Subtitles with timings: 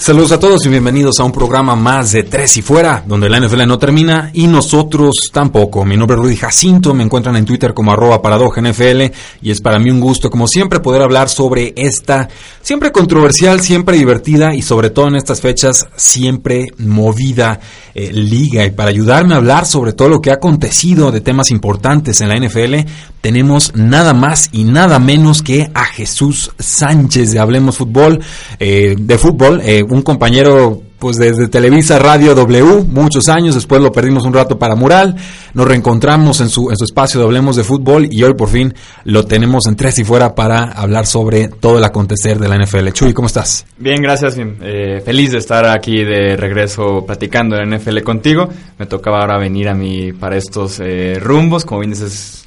[0.00, 3.38] Saludos a todos y bienvenidos a un programa más de Tres y Fuera, donde la
[3.38, 5.84] NFL no termina y nosotros tampoco.
[5.84, 9.60] Mi nombre es Rudy Jacinto, me encuentran en Twitter como arroba paradoja NFL y es
[9.60, 12.30] para mí un gusto, como siempre, poder hablar sobre esta
[12.62, 17.60] siempre controversial, siempre divertida y sobre todo en estas fechas siempre movida
[17.94, 18.64] eh, liga.
[18.64, 22.30] Y para ayudarme a hablar sobre todo lo que ha acontecido de temas importantes en
[22.30, 22.88] la NFL,
[23.20, 28.20] tenemos nada más y nada menos que a Jesús Sánchez de Hablemos Fútbol,
[28.58, 33.90] eh, de fútbol, eh, un compañero pues desde Televisa Radio W, muchos años, después lo
[33.90, 35.16] perdimos un rato para Mural,
[35.54, 38.74] nos reencontramos en su, en su espacio de Hablemos de Fútbol y hoy por fin
[39.04, 42.90] lo tenemos en Tres y Fuera para hablar sobre todo el acontecer de la NFL.
[42.90, 43.64] Chuy, ¿cómo estás?
[43.78, 48.50] Bien, gracias, eh, feliz de estar aquí de regreso platicando de la NFL contigo.
[48.78, 52.44] Me tocaba ahora venir a mí para estos eh, rumbos, como bien dices,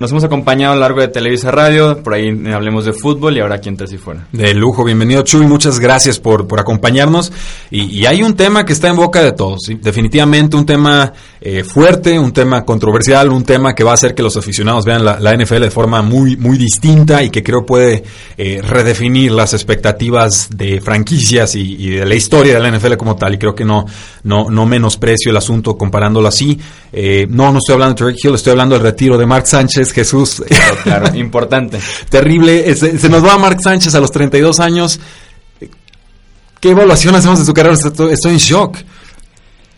[0.00, 3.40] nos, hemos acompañado a lo largo de Televisa Radio, por ahí hablemos de fútbol y
[3.40, 4.26] ahora aquí en Tres y Fuera.
[4.32, 7.32] De lujo, bienvenido Chuy, muchas gracias por, por acompañarnos.
[7.70, 12.18] Y, hay un tema que está en boca de todos, definitivamente un tema eh, fuerte,
[12.18, 15.60] un tema controversial, un tema que va a hacer que los aficionados vean la, NFL
[15.60, 18.04] de forma muy, muy distinta y que creo puede
[18.38, 23.34] eh, redefinir las expectativas de franquicias y, de la historia de la NFL como tal.
[23.34, 23.86] Y creo que no,
[24.22, 26.58] no, no menosprecio el asunto comparándolo así.
[26.92, 29.92] Eh, no, no estoy hablando de Trey Hill, estoy hablando del retiro de Mark Sánchez
[29.92, 30.42] Jesús.
[30.82, 31.78] Claro, importante.
[32.10, 32.74] Terrible.
[32.74, 35.00] Se, nos va Mark Sánchez a los 32 años.
[36.60, 37.74] ¿Qué evaluación hacemos de su carrera?
[37.74, 38.76] Estoy en shock.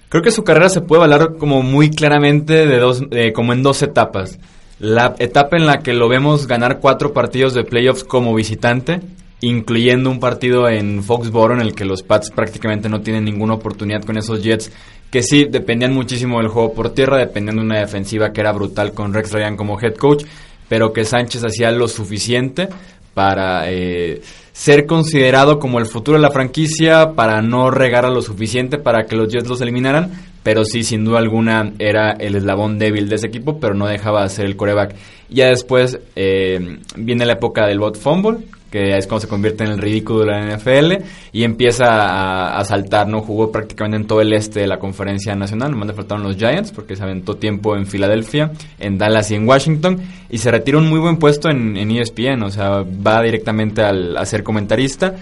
[0.08, 3.02] Creo que su carrera se puede evaluar como muy claramente de dos,
[3.34, 4.38] como en dos etapas.
[4.80, 9.00] La etapa en la que lo vemos ganar cuatro partidos de playoffs como visitante,
[9.40, 14.02] incluyendo un partido en Foxboro en el que los Pats prácticamente no tienen ninguna oportunidad
[14.02, 14.72] con esos Jets
[15.10, 18.92] que sí dependían muchísimo del juego por tierra, dependiendo de una defensiva que era brutal
[18.92, 20.24] con Rex Ryan como head coach,
[20.68, 22.68] pero que Sánchez hacía lo suficiente
[23.14, 24.20] para eh,
[24.52, 29.06] ser considerado como el futuro de la franquicia, para no regar a lo suficiente para
[29.06, 30.12] que los Jets los eliminaran,
[30.42, 34.22] pero sí, sin duda alguna, era el eslabón débil de ese equipo, pero no dejaba
[34.22, 34.94] de ser el coreback.
[35.30, 38.38] Ya después eh, viene la época del bot fumble,
[38.70, 43.08] que es cuando se convierte en el ridículo de la NFL y empieza a, saltar,
[43.08, 43.22] ¿no?
[43.22, 46.72] Jugó prácticamente en todo el este de la conferencia nacional, nomás le faltaron los Giants
[46.72, 50.88] porque se aventó tiempo en Filadelfia, en Dallas y en Washington y se retira un
[50.88, 55.14] muy buen puesto en, ESPN, o sea, va directamente al, a ser comentarista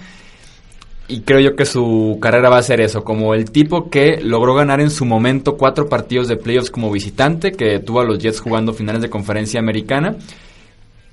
[1.08, 4.54] y creo yo que su carrera va a ser eso, como el tipo que logró
[4.54, 8.40] ganar en su momento cuatro partidos de playoffs como visitante, que tuvo a los Jets
[8.40, 10.16] jugando finales de conferencia americana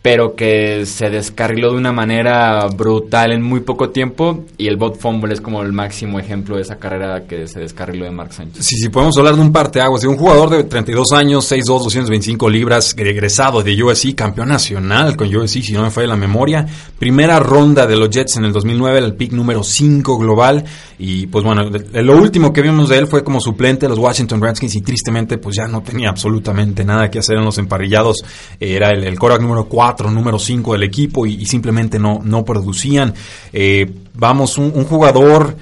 [0.04, 5.00] pero que se descarriló de una manera brutal en muy poco tiempo y el bot
[5.00, 8.66] fumble es como el máximo ejemplo de esa carrera que se descarriló de Mark Sánchez.
[8.66, 12.50] Sí, sí, podemos hablar de un parteaguas, de un jugador de 32 años, 6'2", 225
[12.50, 16.68] libras, egresado de USC, campeón nacional con USC, si no me falla la memoria,
[17.00, 20.66] primera ronda de los Jets en el 2009, el pick número 5 global.
[21.00, 24.42] Y pues bueno, lo último que vimos de él fue como suplente de los Washington
[24.42, 28.18] Redskins y tristemente pues ya no tenía absolutamente nada que hacer en los emparrillados,
[28.60, 33.14] era el, el número 4 número 5 del equipo y, simplemente no, no producían.
[33.52, 35.56] Eh, vamos, un, jugador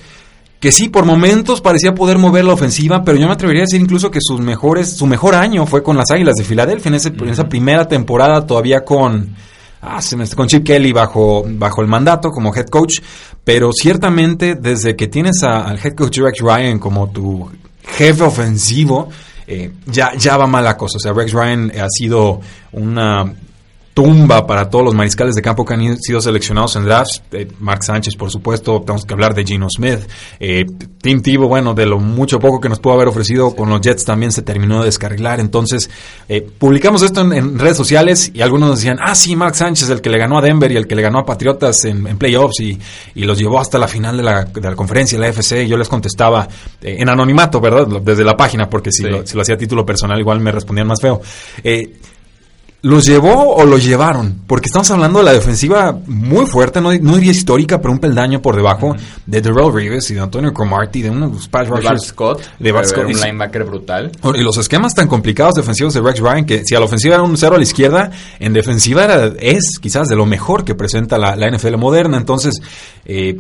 [0.60, 3.82] que sí, por momentos parecía poder mover la ofensiva, pero yo me atrevería a decir
[3.82, 7.10] incluso que sus mejores, su mejor año fue con las Águilas de Filadelfia, en, ese,
[7.10, 9.36] en esa primera temporada todavía con,
[9.82, 10.00] ah,
[10.36, 13.00] con Chip Kelly bajo, bajo el mandato como head coach,
[13.44, 17.50] pero ciertamente desde que tienes al head coach Rex Ryan como tu
[17.84, 19.10] jefe ofensivo,
[19.48, 20.98] eh, ya, ya va mala cosa.
[20.98, 22.40] O sea, Rex Ryan ha sido
[22.72, 23.34] una
[23.94, 27.22] tumba para todos los mariscales de campo que han sido seleccionados en drafts.
[27.32, 30.00] Eh, Mark Sánchez, por supuesto, tenemos que hablar de Gino Smith.
[30.40, 30.66] Eh,
[31.02, 34.06] Tim Tebow, bueno, de lo mucho poco que nos pudo haber ofrecido con los Jets
[34.06, 35.40] también se terminó de descarrilar.
[35.40, 35.90] Entonces,
[36.30, 40.02] eh, publicamos esto en, redes sociales y algunos nos decían, ah, sí, Mark Sánchez, el
[40.02, 42.80] que le ganó a Denver y el que le ganó a Patriotas en, playoffs y,
[43.16, 45.64] los llevó hasta la final de la, de la conferencia de la FC.
[45.64, 46.48] Y yo les contestaba
[46.82, 47.88] en anonimato, ¿verdad?
[48.02, 50.88] Desde la página, porque si, lo, si lo hacía a título personal igual me respondían
[50.88, 51.22] más feo
[52.84, 54.42] ¿Los llevó o los llevaron?
[54.48, 58.42] Porque estamos hablando de la defensiva muy fuerte, no, no diría histórica, pero un peldaño
[58.42, 58.96] por debajo
[59.28, 62.08] de Darrell Rivers y de Antonio Cromartie, de unos pass de rushers.
[62.08, 63.06] Scott, de Bart eh, Scott.
[63.06, 64.12] un linebacker brutal.
[64.34, 67.24] Y los esquemas tan complicados defensivos de Rex Ryan, que si a la ofensiva era
[67.24, 71.20] un cero a la izquierda, en defensiva era, es quizás de lo mejor que presenta
[71.20, 72.18] la, la NFL moderna.
[72.18, 72.62] Entonces,
[73.06, 73.40] eh,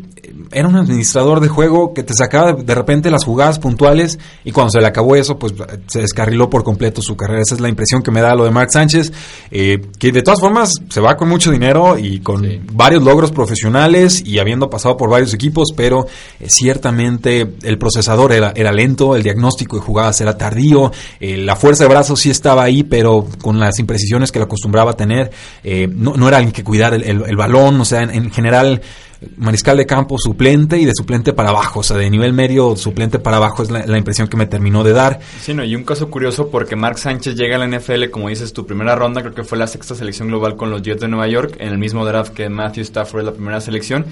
[0.51, 4.71] era un administrador de juego que te sacaba de repente las jugadas puntuales y cuando
[4.71, 5.53] se le acabó eso, pues
[5.87, 7.41] se descarriló por completo su carrera.
[7.41, 9.11] Esa es la impresión que me da lo de Mark Sánchez,
[9.51, 12.59] eh, que de todas formas se va con mucho dinero y con Sí.
[12.73, 16.05] varios logros profesionales y habiendo pasado por varios equipos, pero
[16.39, 21.55] eh, ciertamente el procesador era, era lento, el diagnóstico de jugadas era tardío, eh, la
[21.55, 25.31] fuerza de brazos sí estaba ahí, pero con las imprecisiones que le acostumbraba a tener,
[25.63, 28.31] eh, no, no era alguien que cuidar el, el- el balón, o sea, en, en
[28.31, 28.81] general
[29.37, 33.19] mariscal de campo suplente y de suplente para abajo, o sea, de nivel medio suplente
[33.19, 35.19] para abajo es la, impresión que me terminó de dar.
[35.39, 38.53] Sí, no, y un caso curioso porque Mark Sánchez llega a la NFL, como dices,
[38.53, 41.27] tu primera ronda, creo que fue la sexta selección global con los Jets de Nueva
[41.27, 44.05] York, en el mismo draft que Matthew Stafford es la primera selección.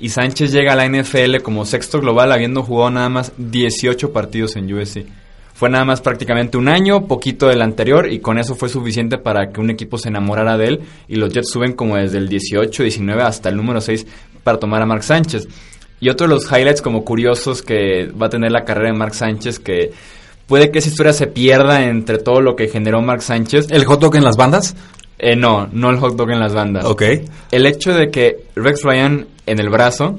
[0.00, 4.56] Y Sánchez llega a la NFL como sexto global, habiendo jugado nada más 18 partidos
[4.56, 5.06] en USC.
[5.58, 9.50] Fue nada más prácticamente un año, poquito del anterior, y con eso fue suficiente para
[9.50, 10.80] que un equipo se enamorara de él.
[11.08, 14.06] Y los Jets suben como desde el 18, 19 hasta el número 6
[14.42, 15.48] para tomar a Mark Sánchez.
[16.00, 19.14] Y otro de los highlights como curiosos que va a tener la carrera de Mark
[19.14, 19.92] Sánchez, que
[20.46, 23.66] puede que esa historia se pierda entre todo lo que generó Mark Sánchez.
[23.70, 24.76] ¿El hot dog en las bandas?
[25.18, 26.84] Eh, no, no el hot dog en las bandas.
[26.84, 27.02] Ok.
[27.50, 30.18] El hecho de que Rex Ryan en el brazo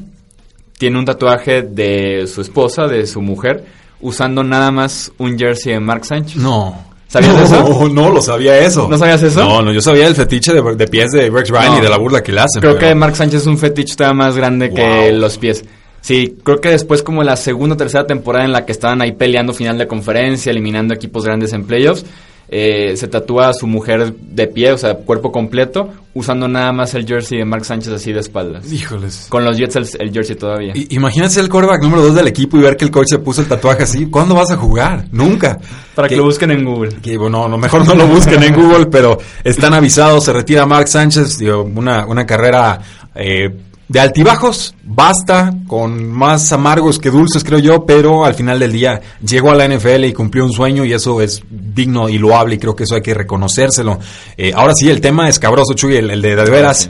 [0.78, 3.66] tiene un tatuaje de su esposa, de su mujer,
[4.02, 6.38] usando nada más un jersey de Mark Sánchez.
[6.38, 6.89] No.
[7.10, 7.90] ¿Sabías no, eso?
[7.94, 8.88] No, lo sabía eso.
[8.90, 9.40] ¿No sabías eso?
[9.44, 11.78] No, no, yo sabía el fetiche de, de pies de Rex Ryan No.
[11.80, 12.62] y de la burla que le hacen.
[12.62, 15.66] Creo pero- que Mark Sánchez es un fetiche todavía más grande que los pies.
[16.02, 19.12] Sí, creo que después como la segunda o tercera temporada en la que estaban ahí
[19.12, 22.06] peleando final de conferencia, eliminando equipos grandes en playoffs,
[22.52, 26.94] eh, se tatúa a su mujer de pie, o sea, cuerpo completo, usando nada más
[26.96, 28.72] el jersey de Mark Sánchez así de espaldas.
[28.72, 29.28] Híjoles.
[29.30, 30.74] Con los Jets el, el jersey todavía.
[30.76, 33.42] I- Imagínate el quarterback número 2 del equipo y ver que el coach se puso
[33.42, 34.08] el tatuaje así.
[34.08, 35.06] ¿Cuándo vas a jugar?
[35.12, 35.60] Nunca.
[35.96, 36.96] Para que, Que- lo busquen en Google.
[37.02, 40.88] Que bueno, no, mejor no lo busquen en Google, pero están avisados, se retira Mark
[40.88, 42.80] Sánchez, digo, una, una carrera
[43.16, 43.50] eh,
[43.90, 49.02] de altibajos, basta, con más amargos que dulces creo yo, pero al final del día
[49.20, 52.60] llegó a la NFL y cumplió un sueño y eso es digno y loable y
[52.60, 53.98] creo que eso hay que reconocérselo.
[54.38, 56.88] Eh, ahora sí, el tema es cabroso, Chuy, el, el de de veras.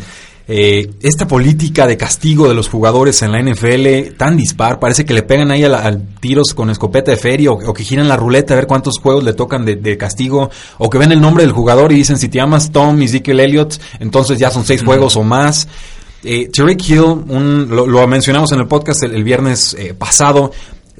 [0.52, 5.14] Eh, esta política de castigo de los jugadores en la NFL tan dispar, parece que
[5.14, 8.18] le pegan ahí al, al tiros con escopeta de feria o, o que giran la
[8.18, 10.50] ruleta a ver cuántos juegos le tocan de, de castigo
[10.80, 13.80] o que ven el nombre del jugador y dicen si te llamas Tom Ezekiel Elliott,
[14.00, 15.68] entonces ya son seis juegos o más.
[16.24, 16.50] Eh,
[16.88, 20.52] Hill, un- lo, lo mencionamos en el podcast el, viernes eh, pasado,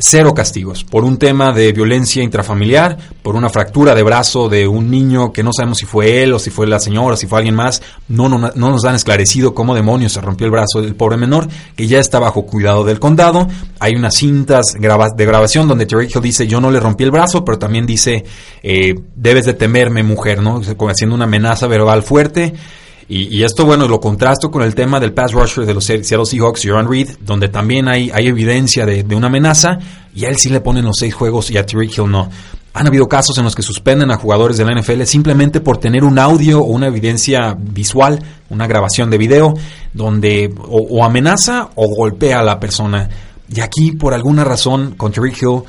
[0.02, 4.90] cero castigos por un tema de violencia intrafamiliar, por una fractura de brazo de un
[4.90, 7.56] niño que no sabemos si fue él o si fue la señora, si fue alguien
[7.56, 7.82] más.
[8.08, 11.50] No, no, no nos han esclarecido cómo demonios se rompió el brazo del pobre menor,
[11.76, 13.46] que ya está bajo cuidado del condado.
[13.82, 17.44] Hay unas cintas de grabación donde Tariq Hill dice yo no le rompí el brazo,
[17.44, 18.24] pero también dice
[18.64, 20.62] eh, debes de temerme mujer, ¿no?
[20.78, 22.54] Como haciendo una amenaza verbal fuerte.
[23.10, 26.04] Y, y esto, bueno, lo contrasto con el tema del pass rusher de los Se-
[26.04, 29.80] Seattle Seahawks, Jaron Reed, donde también hay, hay evidencia de, de una amenaza,
[30.16, 32.30] y a él sí le ponen los seis juegos y a Tyreek Hill no.
[32.72, 36.04] Han habido casos en los que suspenden a jugadores de la NFL simplemente por tener
[36.04, 38.22] un audio o una evidencia visual,
[38.52, 39.56] una grabación de video,
[39.92, 43.10] donde o, o amenaza o golpea a la persona.
[43.52, 45.64] Y aquí, por alguna razón, con Tyreek Hill,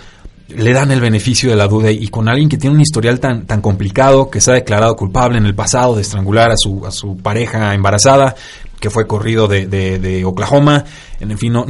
[0.56, 3.46] le dan el beneficio de la duda y con alguien que tiene un historial tan,
[3.46, 6.90] tan complicado, que se ha declarado culpable en el pasado de estrangular a su, a
[6.90, 8.34] su pareja embarazada,
[8.78, 10.84] que fue corrido de, de, Oklahoma,
[11.20, 11.66] en fin, no,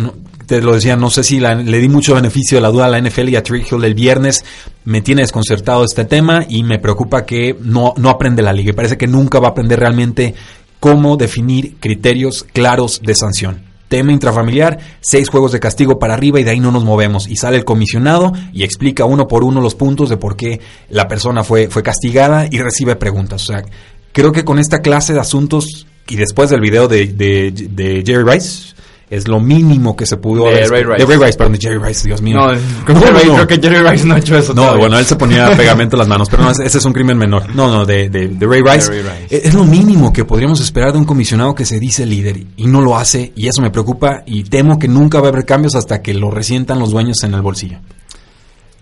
[0.46, 2.88] te lo decía, no sé si la- le di mucho beneficio de la duda a
[2.88, 4.44] la NFL y a Trick Hill el viernes,
[4.84, 8.96] me tiene desconcertado este tema y me preocupa que no, no aprende la liga, parece
[8.96, 10.34] que nunca va a aprender realmente
[10.78, 16.44] cómo definir criterios claros de sanción tema intrafamiliar, seis juegos de castigo para arriba y
[16.44, 17.28] de ahí no nos movemos.
[17.28, 21.08] Y sale el comisionado y explica uno por uno los puntos de por qué la
[21.08, 23.42] persona fue, fue castigada y recibe preguntas.
[23.42, 23.64] O sea,
[24.12, 28.24] creo que con esta clase de asuntos y después del video de, de, de Jerry
[28.24, 28.74] Rice,
[29.10, 30.98] es lo mínimo que se pudo De haber- Ray Rice.
[30.98, 32.36] De Ray Rice, perdón, de Jerry Rice, Dios mío.
[32.36, 32.46] No,
[32.84, 33.34] creo, No, no.
[33.34, 34.54] creo que Jerry Rice no ha hecho eso.
[34.54, 34.80] No, todavía.
[34.80, 37.54] bueno, él se ponía pegamento en las manos, pero no, ese es un crimen menor.
[37.54, 38.88] No, no, de, de, de Ray Rice.
[38.88, 39.36] Ray Rice.
[39.36, 42.66] Es es lo mínimo que podríamos esperar de un comisionado que se dice líder y
[42.66, 45.74] no lo hace y eso me preocupa y temo que nunca va a haber cambios
[45.74, 47.78] hasta que lo resientan los dueños en el bolsillo.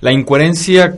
[0.00, 0.94] La incoherencia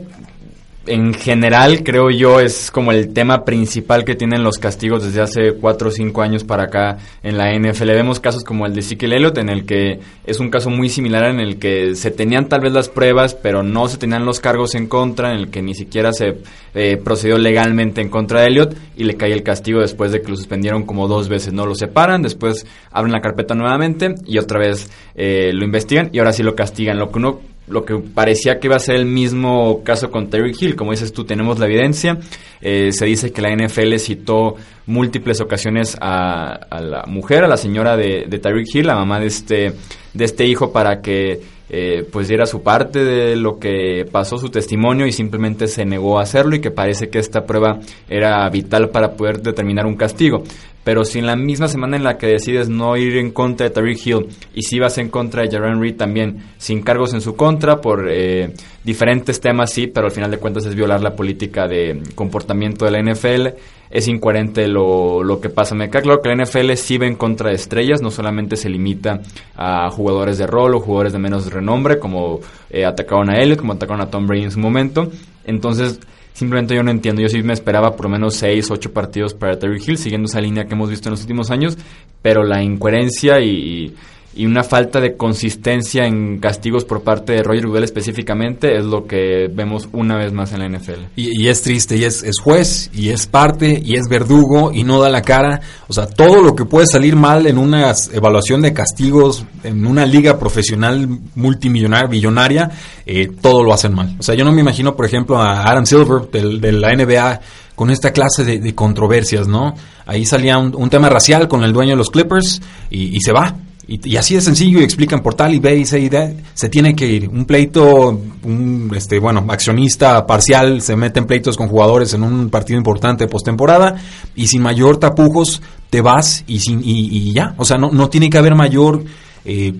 [0.87, 5.53] en general, creo yo, es como el tema principal que tienen los castigos desde hace
[5.53, 7.87] 4 o 5 años para acá en la NFL.
[7.87, 11.25] Vemos casos como el de Ezekiel Elliott, en el que es un caso muy similar
[11.25, 14.73] en el que se tenían tal vez las pruebas, pero no se tenían los cargos
[14.73, 16.37] en contra, en el que ni siquiera se
[16.73, 20.29] eh, procedió legalmente en contra de Elliott y le cae el castigo después de que
[20.29, 21.53] lo suspendieron como dos veces.
[21.53, 26.17] No lo separan, después abren la carpeta nuevamente y otra vez eh, lo investigan y
[26.17, 26.97] ahora sí lo castigan.
[26.97, 30.53] Lo que uno lo que parecía que iba a ser el mismo caso con Terry
[30.59, 30.75] Hill.
[30.75, 32.17] Como dices tú, tenemos la evidencia.
[32.61, 37.95] Eh, se dice que la NFL citó múltiples ocasiones a, la mujer, a la señora
[37.95, 39.73] de, de Tyreek Hill, la mamá de este,
[40.13, 41.41] de este hijo, para que
[41.73, 46.19] eh, pues diera su parte de lo que pasó, su testimonio, y simplemente se negó
[46.19, 50.43] a hacerlo y que parece que esta prueba era vital para poder determinar un castigo.
[50.83, 53.73] Pero si en la misma semana en la que decides no ir en contra de
[53.73, 57.37] Tariq Hill y si vas en contra de Jaron Reed también, sin cargos en su
[57.37, 61.69] contra por eh, diferentes temas, sí, pero al final de cuentas es violar la política
[61.69, 63.47] de comportamiento de la NFL,
[63.91, 65.75] es incoherente lo, lo que pasa.
[65.75, 68.69] Me queda claro que la NFL sí va en contra de estrellas, no solamente se
[68.69, 69.21] limita
[69.55, 73.73] a jugadores de rol o jugadores de menos renombre, como eh, atacaron a él, como
[73.73, 75.11] atacaron a Tom Brady en su momento.
[75.45, 75.99] Entonces,
[76.33, 77.21] Simplemente yo no entiendo.
[77.21, 80.41] Yo sí me esperaba por lo menos 6, 8 partidos para Terry Hill, siguiendo esa
[80.41, 81.77] línea que hemos visto en los últimos años,
[82.21, 83.93] pero la incoherencia y
[84.37, 89.49] una falta de consistencia en castigos por parte de Roger Goodell específicamente es lo que
[89.53, 91.11] vemos una vez más en la NFL.
[91.17, 95.09] Y, es triste, y es, juez, y es parte, y es verdugo, y no da
[95.09, 95.59] la cara.
[95.87, 100.05] O sea, todo lo que puede salir mal en una evaluación de castigos, en una
[100.05, 102.71] liga profesional multimillonaria, billonaria,
[103.05, 104.15] eh, todo lo hacen mal.
[104.17, 107.41] O sea, yo no me imagino, por ejemplo, a Adam Silver de la NBA
[107.75, 109.73] con esta clase de, controversias, ¿no?
[110.05, 113.55] Ahí salía un, tema racial con el dueño de los Clippers y se va
[113.91, 116.69] y, así de sencillo y explican por tal y B y C y D, se
[116.69, 117.27] tiene que ir.
[117.27, 122.49] Un pleito, un este, bueno, accionista parcial se mete en pleitos con jugadores en un
[122.49, 123.95] partido importante postemporada
[124.33, 127.53] y sin mayor tapujos te vas y, sin, y, ya.
[127.57, 129.03] O sea, no, no tiene que haber mayor
[129.43, 129.73] eh,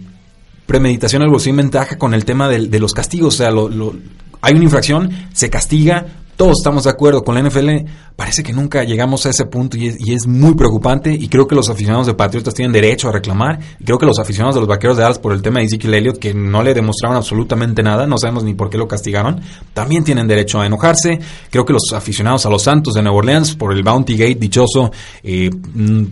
[0.66, 3.36] premeditación, algo así, ventaja con el tema de, de los castigos.
[3.36, 3.94] O sea, lo,
[4.42, 7.86] hay una infracción, se castiga, todos estamos de acuerdo con la NFL,
[8.22, 11.70] parece que nunca llegamos a ese punto y es, muy preocupante y creo que los
[11.70, 13.60] aficionados de Patriotas tienen derecho a reclamar.
[13.80, 15.96] Y creo que los aficionados de los Vaqueros de Dallas por el tema de Ezekiel
[15.96, 19.42] Elliott que no le demostraron absolutamente nada, no sabemos ni por qué lo castigaron,
[19.74, 23.56] también tienen derecho a enojarse, creo que los aficionados a los Santos de Nueva Orleans
[23.56, 24.92] por el Bounty Gate dichoso,
[25.24, 26.06] eh, mm,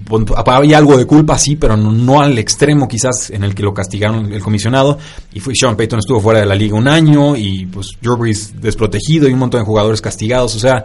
[0.47, 4.33] hay algo de culpa sí, pero no, al extremo quizás en el que lo castigaron
[4.33, 4.97] el comisionado.
[5.31, 8.17] Y fue Sean Payton estuvo fuera de la liga un año y pues Drew
[8.55, 10.83] desprotegido y un montón de jugadores castigados, o sea,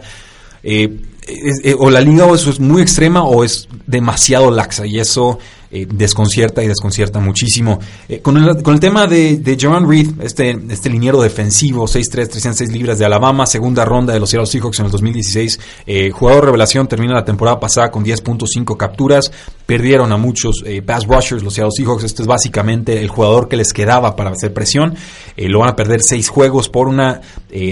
[0.61, 4.99] eh, eh, o la liga o eso es muy extrema o es demasiado laxa y
[4.99, 5.39] eso
[5.75, 7.79] eh, desconcierta y desconcierta muchísimo.
[8.07, 12.29] Eh, con, el, con, el, tema de, de John Reed, este, este liniero defensivo, 6'3,
[12.29, 16.45] 306 libras de Alabama, segunda ronda de los Seattle Seahawks en el 2016, eh, jugador
[16.45, 19.33] revelación, termina la temporada pasada con 10.5 capturas,
[19.65, 23.73] perdieron a muchos pass rushers los Seattle Seahawks, este es básicamente el jugador que les
[23.73, 24.95] quedaba para hacer presión,
[25.37, 27.21] lo van a perder seis juegos por una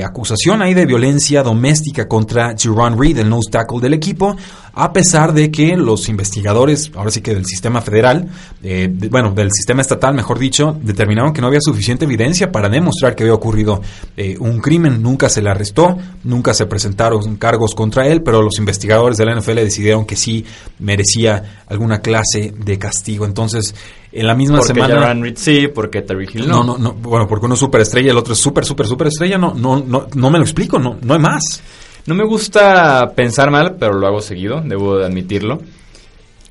[0.04, 4.36] acusación ahí de violencia doméstica contra Jerron Reed, el nose tackle del equipo,
[4.76, 8.28] a pesar de que los investigadores, ahora sí que del sistema federal,
[8.64, 13.16] eh, bueno, del sistema estatal, mejor dicho, determinaron que no había suficiente evidencia para demostrar
[13.16, 13.82] que había ocurrido
[14.18, 15.04] eh, un crimen.
[15.04, 19.36] Nunca se le arrestó, nunca se presentaron cargos contra él, pero los investigadores de la
[19.36, 20.44] NFL decidieron que sí
[20.80, 23.26] merecía alguna clase de castigo.
[23.26, 23.76] Entonces,
[24.12, 25.16] en la misma porque semana.
[25.36, 26.64] sí, porque Terry Hill no.
[26.64, 26.78] no.
[26.78, 29.38] No, Bueno, porque uno es superestrella y el otro es super, super, super estrella.
[29.38, 30.80] No, no, no, no me lo explico.
[30.80, 31.62] No, no hay más.
[32.06, 35.62] No me gusta pensar mal, pero lo hago seguido, debo de admitirlo.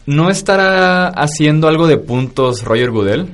[0.07, 3.29] ¿No estará haciendo algo de puntos Roger Goodell?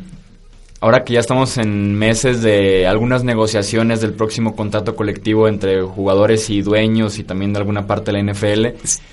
[0.80, 6.50] Ahora que ya estamos en meses de algunas negociaciones del próximo contrato colectivo entre jugadores
[6.50, 8.66] y dueños y también de alguna parte de la NFL,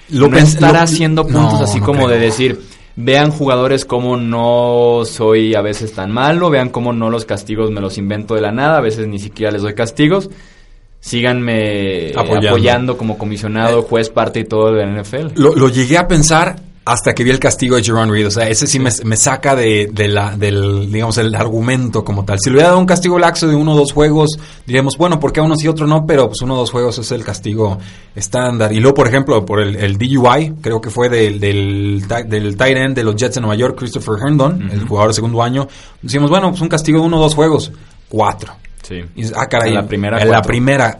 [0.10, 2.62] ¿no estará haciendo puntos así como de decir,
[2.96, 7.82] vean jugadores como no soy a veces tan malo, vean cómo no los castigos me
[7.82, 10.30] los invento de la nada, a veces ni siquiera les doy castigos?
[11.06, 15.34] síganme apoyando, como comisionado, juez, parte y todo de la NFL.
[15.36, 16.56] Lo, llegué a pensar
[16.86, 18.28] hasta que vi el castigo de Jerron Reed.
[18.28, 22.40] O sea, ese sí, Me, saca de, la, del, digamos, el argumento como tal.
[22.40, 24.38] Si le hubiera dado un castigo laxo de uno o dos juegos,
[24.68, 26.06] diríamos, bueno, ¿por qué uno sí y otro no?
[26.06, 27.80] Pero pues uno o dos juegos es el castigo
[28.16, 28.72] estándar.
[28.72, 32.96] Y luego, por ejemplo, por el, DUI, creo que fue del, del, del tight end
[32.96, 35.68] de los Jets de Nueva York, Christopher Herndon, el jugador de segundo año.
[36.04, 37.72] Decimos, bueno, pues un castigo de uno o dos juegos.
[38.08, 38.54] Cuatro.
[38.84, 39.02] Sí.
[39.36, 39.70] ah, caray.
[39.70, 40.22] En la primera.
[40.22, 41.00] En la primera.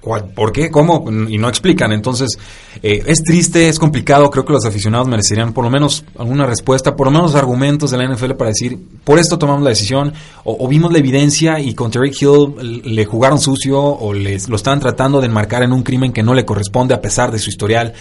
[0.00, 0.70] ¿Por qué?
[0.70, 1.04] ¿Cómo?
[1.28, 1.92] Y no explican.
[1.92, 2.38] Entonces,
[2.82, 4.30] eh, es triste, es complicado.
[4.30, 7.98] Creo que los aficionados merecerían por lo menos alguna respuesta, por lo menos argumentos de
[7.98, 10.14] la NFL para decir, por esto tomamos la decisión,
[10.44, 14.80] o, vimos la evidencia y con Terry Hill le jugaron sucio o les, lo están
[14.80, 17.92] tratando de enmarcar en un crimen que no le corresponde a pesar de su historial.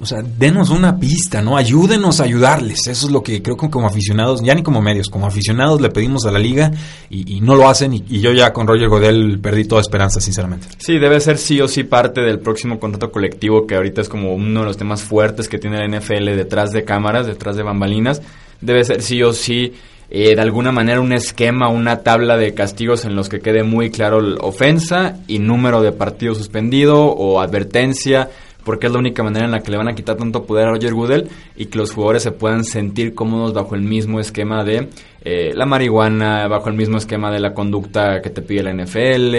[0.00, 1.56] O sea, denos una pista, ¿no?
[1.56, 2.86] Ayúdenos a ayudarles.
[2.86, 5.90] Eso es lo que creo que como aficionados, ya ni como medios, como aficionados le
[5.90, 6.70] pedimos a la liga
[7.10, 7.94] y, no lo hacen.
[7.94, 10.68] Y, yo ya con Roger Godel perdí toda esperanza, sinceramente.
[10.78, 14.34] Sí, debe ser sí o sí parte del próximo contrato colectivo, que ahorita es como
[14.34, 18.22] uno de los temas fuertes que tiene la NFL detrás de cámaras, detrás de bambalinas.
[18.60, 19.72] Debe ser sí o sí
[20.10, 23.90] eh, de alguna manera un esquema, una tabla de castigos en los que quede muy
[23.90, 28.30] claro ofensa y número de partidos suspendido o advertencia
[28.68, 30.72] porque es la única manera en la que le van a quitar tanto poder a
[30.72, 34.90] Roger Goodell y que los jugadores se puedan sentir cómodos bajo el mismo esquema de
[35.22, 39.34] eh, la marihuana, bajo el mismo esquema de la conducta que te pide la NFL,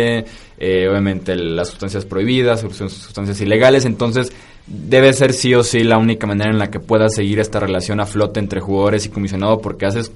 [0.57, 4.33] eh, obviamente las sustancias prohibidas, sustancias ilegales, entonces
[4.65, 7.99] debe ser sí o sí la única manera en la que pueda seguir esta relación
[7.99, 10.11] a flote entre jugadores y comisionado porque haces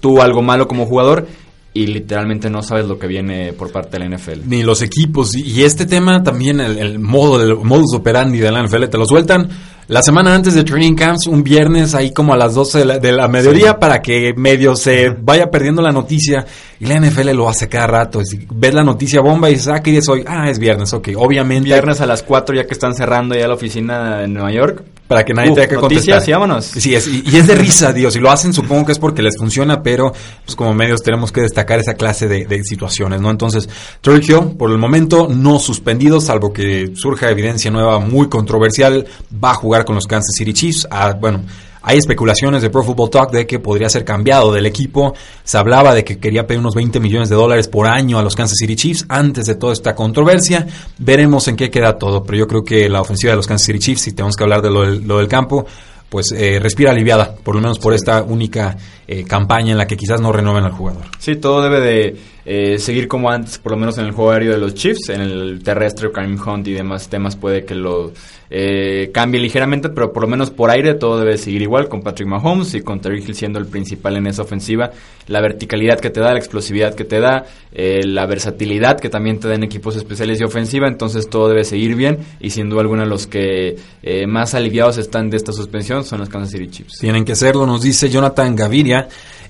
[0.00, 1.28] tú algo malo como jugador
[1.74, 4.46] y literalmente no sabes lo que viene por parte de la NFL.
[4.46, 5.34] Ni los equipos.
[5.34, 9.04] Y este tema también, el, el modo, el modus operandi de la NFL, te lo
[9.04, 9.50] sueltan
[9.86, 13.28] la semana antes de Training Camps, un viernes ahí como a las 12 de la,
[13.28, 16.46] mediodía para que medio se vaya perdiendo la noticia.
[16.80, 18.20] Y la NFL lo hace cada rato.
[18.50, 20.24] ves la noticia bomba y dices, ah, ¿qué día es hoy?
[20.26, 21.10] Ah, es viernes, ok.
[21.16, 21.66] Obviamente.
[21.66, 25.24] Viernes a las 4 ya que están cerrando ya la oficina en Nueva York para
[25.24, 26.22] que nadie tenga que contestar.
[26.26, 26.64] y vámonos.
[26.64, 28.14] Sí, es, y, es de risa, Dios.
[28.14, 30.12] Si lo hacen, supongo que es porque les funciona, pero
[30.44, 33.30] pues como medios tenemos que destacar esa clase de, situaciones, ¿no?
[33.30, 33.68] Entonces,
[34.04, 39.06] Hill, por el momento, no suspendido, salvo que surja evidencia nueva muy controversial,
[39.42, 40.88] va a jugar con los Kansas City Chiefs.
[40.90, 41.42] Ah, bueno,
[41.86, 45.14] hay especulaciones de Pro Football Talk de que podría ser cambiado del equipo.
[45.44, 48.34] Se hablaba de que quería pedir unos 20 millones de dólares por año a los
[48.34, 50.66] Kansas City Chiefs antes de toda esta controversia.
[50.96, 53.78] Veremos en qué queda todo, pero yo creo que la ofensiva de los Kansas City
[53.80, 55.66] Chiefs, si tenemos que hablar de lo del, campo,
[56.08, 59.96] pues eh, respira aliviada, por lo menos por esta única eh, campaña en la que
[59.96, 61.04] quizás no renueven al jugador.
[61.18, 64.52] Sí, todo debe de eh, seguir como antes, por lo menos en el juego aéreo
[64.52, 68.12] de los Chiefs, en el terrestre, Karim Hunt y demás temas puede que lo
[68.56, 72.28] eh, cambie ligeramente, pero por lo menos por aire todo debe seguir igual con Patrick
[72.28, 74.92] Mahomes y con Terry Hill siendo el principal en esa ofensiva.
[75.26, 79.40] La verticalidad que te da, la explosividad que te da, eh, la versatilidad que también
[79.40, 82.82] te da en equipos especiales y ofensiva, entonces todo debe seguir bien y sin duda
[82.82, 86.98] alguna los que eh, más aliviados están de esta suspensión son los Kansas City Chiefs.
[87.00, 88.93] Tienen que hacerlo, nos dice Jonathan Gaviria.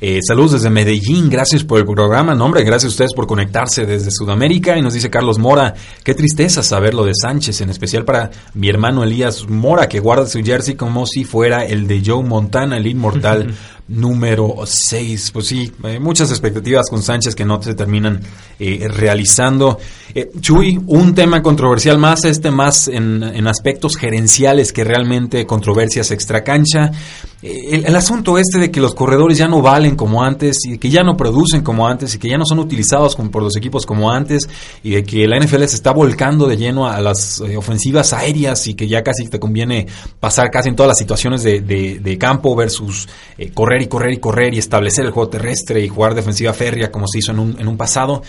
[0.00, 2.34] Eh, saludos desde Medellín, gracias por el programa.
[2.34, 4.76] No, hombre, gracias a ustedes por conectarse desde Sudamérica.
[4.76, 8.68] Y nos dice Carlos Mora, qué tristeza saber lo de Sánchez, en especial para mi
[8.68, 12.86] hermano Elías Mora, que guarda su jersey como si fuera el de Joe Montana, el
[12.86, 13.54] inmortal.
[13.88, 15.30] número 6.
[15.32, 18.20] Pues sí, eh, muchas expectativas con Sánchez que no se terminan
[18.58, 19.78] eh, realizando.
[20.14, 26.10] Eh, Chuy, un tema controversial más, este más en, en aspectos gerenciales que realmente controversias
[26.10, 26.92] extracancha.
[27.46, 31.02] El, asunto este de que los corredores ya no valen como antes y que ya
[31.02, 34.10] no producen como antes y que ya no son utilizados como por los equipos como
[34.10, 34.48] antes
[34.82, 38.72] y de que la NFL se está volcando de lleno a las ofensivas aéreas y
[38.72, 39.86] que ya casi te conviene
[40.20, 43.10] pasar casi en todas las situaciones de, campo versus
[43.52, 47.06] correr y correr y correr y establecer el juego terrestre y jugar defensiva férrea como
[47.06, 48.22] se hizo en un, en un pasado.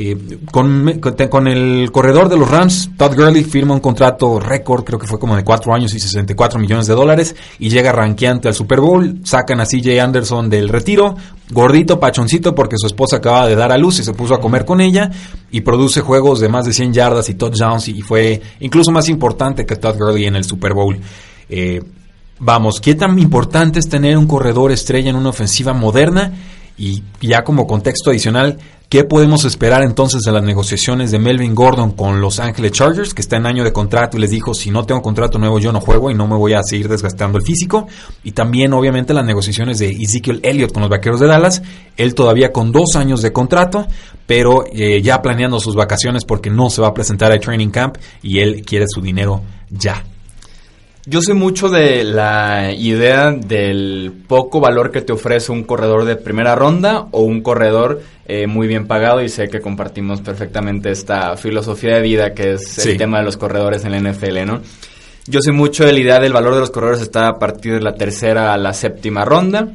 [0.00, 4.96] Eh, con, con, el corredor de los Rams, Todd Gurley firma un contrato récord, creo
[4.96, 8.54] que fue como de 4 años y 64 millones de dólares, y llega ranqueante al
[8.54, 11.16] Super Bowl, sacan a CJ Anderson del retiro,
[11.50, 14.64] gordito, pachoncito, porque su esposa acaba de dar a luz y se puso a comer
[14.64, 15.10] con ella,
[15.50, 19.66] y produce juegos de más de 100 yardas y touchdowns, y fue incluso más importante
[19.66, 20.96] que Todd Gurley en el Super Bowl.
[21.48, 21.82] Eh,
[22.40, 26.32] Vamos, ¿qué tan importante es tener un corredor estrella en una ofensiva moderna?
[26.78, 28.56] Y ya como contexto adicional,
[28.88, 33.20] ¿qué podemos esperar entonces de las negociaciones de Melvin Gordon con Los Ángeles Chargers, que
[33.20, 35.80] está en año de contrato y les dijo, si no tengo contrato nuevo yo no
[35.80, 37.88] juego y no me voy a seguir desgastando el físico?
[38.22, 41.62] Y también obviamente las negociaciones de Ezekiel Elliott con los Vaqueros de Dallas,
[41.96, 43.88] él todavía con dos años de contrato,
[44.26, 47.96] pero eh, ya planeando sus vacaciones porque no se va a presentar al training camp
[48.22, 50.04] y él quiere su dinero ya.
[51.10, 56.16] Yo sé mucho de la idea del poco valor que te ofrece un corredor de
[56.16, 61.34] primera ronda o un corredor eh, muy bien pagado y sé que compartimos perfectamente esta
[61.38, 64.60] filosofía de vida que es el tema de los corredores en la NFL, ¿no?
[65.26, 67.80] Yo sé mucho de la idea del valor de los corredores está a partir de
[67.80, 69.66] la tercera a la séptima ronda.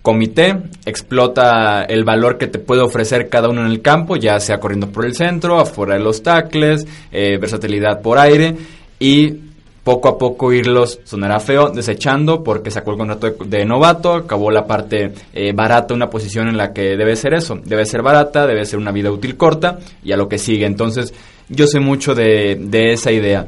[0.00, 4.60] Comité explota el valor que te puede ofrecer cada uno en el campo, ya sea
[4.60, 8.54] corriendo por el centro, afuera de los tackles, eh, versatilidad por aire
[9.00, 9.47] y
[9.88, 14.66] poco a poco irlos, sonará feo, desechando porque sacó el contrato de, novato, acabó la
[14.66, 18.66] parte eh, barata, una posición en la que debe ser eso, debe ser barata, debe
[18.66, 20.66] ser una vida útil corta y a lo que sigue.
[20.66, 21.14] Entonces,
[21.48, 23.46] yo sé mucho de, de esa idea.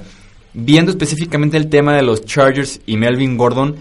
[0.55, 3.77] Viendo específicamente el tema de los Chargers y Melvin Gordon,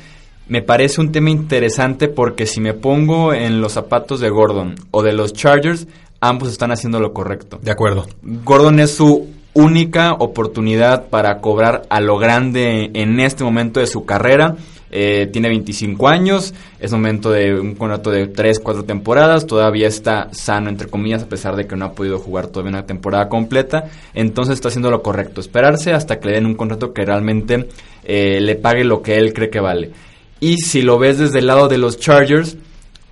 [0.49, 5.01] me parece un tema interesante porque si me pongo en los zapatos de Gordon o
[5.01, 5.87] de los Chargers,
[6.19, 7.57] ambos están haciendo lo correcto.
[7.61, 8.05] De acuerdo.
[8.21, 14.05] Gordon es su única oportunidad para cobrar a lo grande en este momento de su
[14.05, 14.55] carrera.
[14.91, 20.29] Eh, tiene 25 años, es momento de un contrato de 3, 4 temporadas, todavía está
[20.31, 23.85] sano, entre comillas, a pesar de que no ha podido jugar todavía una temporada completa,
[24.15, 27.69] entonces está haciendo lo correcto, esperarse hasta que le den un contrato que realmente
[28.03, 29.91] eh, le pague lo que él cree que vale.
[30.39, 32.57] Y si lo ves desde el lado de los Chargers,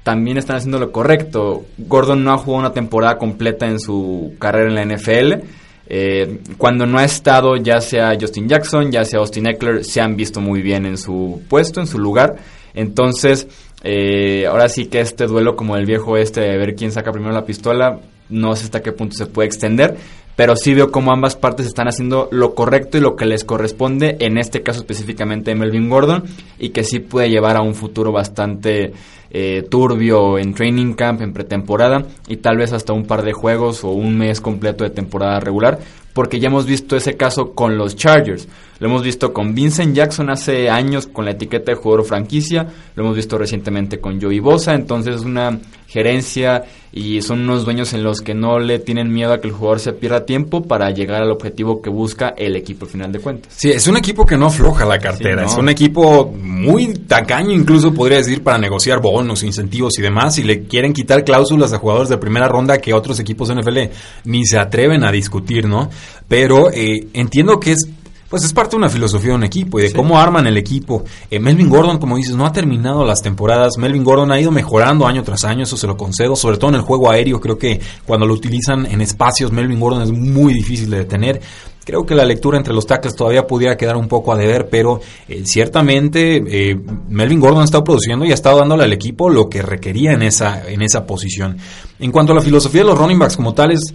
[0.02, 1.66] también están haciendo lo correcto.
[1.78, 5.46] Gordon no ha jugado una temporada completa en su carrera en la NFL,
[5.90, 10.16] eh, cuando no ha estado, ya sea Justin Jackson, ya sea Austin Eckler, se han
[10.16, 12.36] visto muy bien en su puesto, en su lugar.
[12.74, 13.48] Entonces,
[13.84, 17.34] eh, ahora sí que este duelo como el viejo este de ver quién saca primero
[17.34, 19.96] la pistola, no sé hasta qué punto se puede extender,
[20.38, 24.18] pero sí veo como ambas partes están haciendo lo correcto y lo que les corresponde,
[24.20, 26.26] en este caso específicamente de Melvin Gordon,
[26.60, 28.94] y que sí puede llevar a un futuro bastante
[29.32, 33.84] eh, turbio en training camp, en pretemporada y tal vez hasta un par de juegos
[33.84, 35.80] o un mes completo de temporada regular,
[36.18, 38.48] porque ya hemos visto ese caso con los Chargers.
[38.80, 43.04] Lo hemos visto con Vincent Jackson hace años con la etiqueta de jugador franquicia, lo
[43.04, 48.04] hemos visto recientemente con Joey Bosa, entonces es una gerencia y son unos dueños en
[48.04, 51.22] los que no le tienen miedo a que el jugador se pierda tiempo para llegar
[51.22, 53.54] al objetivo que busca el equipo al final de cuentas.
[53.56, 57.94] Sí, es un equipo que no afloja la cartera, es un equipo muy tacaño incluso
[57.94, 62.10] podría decir para negociar bonos, incentivos y demás y le quieren quitar cláusulas a jugadores
[62.10, 63.78] de primera ronda que otros equipos de NFL
[64.26, 65.90] ni se atreven a discutir, ¿no?
[66.28, 67.88] Pero eh, entiendo que es
[68.30, 71.04] pues es parte de una filosofía de un equipo y de cómo arman el equipo.
[71.32, 73.78] Eh, Melvin Gordon, como dices, no ha terminado las temporadas.
[73.78, 76.76] Melvin Gordon ha ido mejorando año tras año, eso se lo concedo, sobre todo en
[76.76, 77.40] el juego aéreo.
[77.40, 81.42] Creo que cuando lo utilizan en espacios, Melvin Gordon es muy difícil de detener.
[81.86, 85.00] Creo que la lectura entre los tackles todavía pudiera quedar un poco a deber, pero
[85.30, 89.48] eh, ciertamente eh, Melvin Gordon ha estado produciendo y ha estado dándole al equipo lo
[89.48, 91.58] que requería en esa, en esa posición.
[91.98, 93.94] En cuanto a la filosofía de los running backs como tales,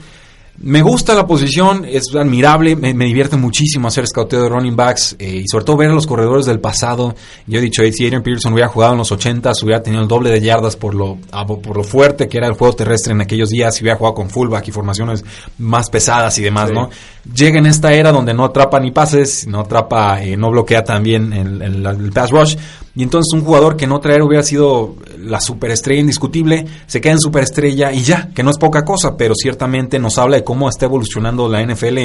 [0.62, 5.42] me gusta la posición, es admirable, me, divierte muchísimo hacer scouteo de running backs eh,
[5.44, 7.14] y sobre todo ver a los corredores del pasado.
[7.46, 10.30] Yo he dicho, si Adrian Peterson hubiera jugado en los 80, hubiera tenido el doble
[10.30, 13.74] de yardas por lo, por lo fuerte que era el juego terrestre en aquellos días,
[13.74, 15.24] si hubiera jugado con fullback y formaciones
[15.58, 16.90] más pesadas y demás, ¿no?
[17.24, 21.32] Llega en esta era donde no atrapa ni pases, no atrapa, eh, no bloquea también
[21.32, 22.56] el, el pass rush,
[22.94, 27.20] y entonces un jugador que no traer hubiera sido la superestrella indiscutible, se queda en
[27.20, 30.86] superestrella y ya, que no es poca cosa, pero ciertamente nos habla de cómo está
[30.86, 31.98] evolucionando la NFL,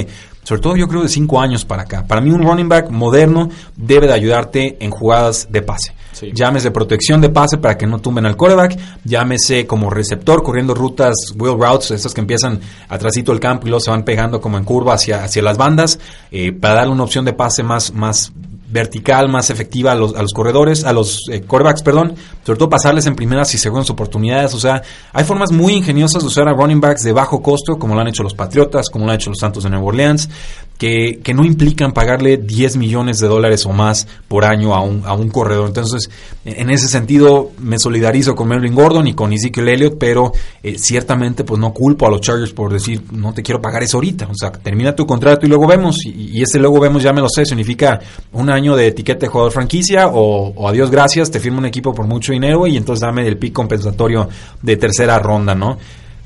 [0.48, 2.08] sobre todo yo creo de cinco años para acá.
[2.08, 5.94] Para mí un running back moderno debe de ayudarte en jugadas de pase.
[6.34, 11.16] Llámese protección de pase para que no tumben al quarterback, llámese como receptor corriendo rutas,
[11.38, 14.64] wheel routes, esas que empiezan atrásito el campo y luego se van pegando como en
[14.64, 16.00] curva hacia, hacia las bandas,
[16.32, 18.32] eh, para darle una opción de pase más, más
[18.70, 22.70] vertical más efectiva a los, a los corredores, a los eh, corebacks, perdón, sobre todo
[22.70, 24.54] pasarles en primeras y segundas oportunidades.
[24.54, 24.82] O sea,
[25.14, 28.08] hay formas muy ingeniosas de usar a running backs de bajo costo, como lo han
[28.08, 30.30] hecho los Patriotas, como lo han hecho los Santos de Nueva Orleans,
[30.78, 35.04] que, que no implican pagarle 10 millones de dólares o más por año a un,
[35.06, 35.68] a un corredor.
[35.68, 36.10] Entonces,
[36.44, 41.46] en ese sentido, me solidarizo con Melvin Gordon y con Ezekiel Elliott, pero eh, ciertamente
[41.46, 44.28] pues no culpo a los Chargers por decir, no te quiero pagar eso ahorita.
[44.28, 46.06] O sea, termina tu contrato y luego vemos.
[46.06, 48.00] Y, y ese luego vemos, ya me lo sé, significa
[48.34, 52.06] una año de etiqueta de jugador franquicia o, adiós gracias, te firmo un equipo por
[52.06, 54.28] mucho dinero y entonces dame el pick compensatorio
[54.62, 55.78] de tercera ronda, ¿no?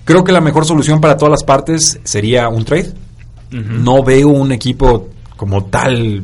[0.03, 2.91] Creo que la mejor solución para todas las partes sería un trade.
[3.51, 6.23] No veo un equipo como tal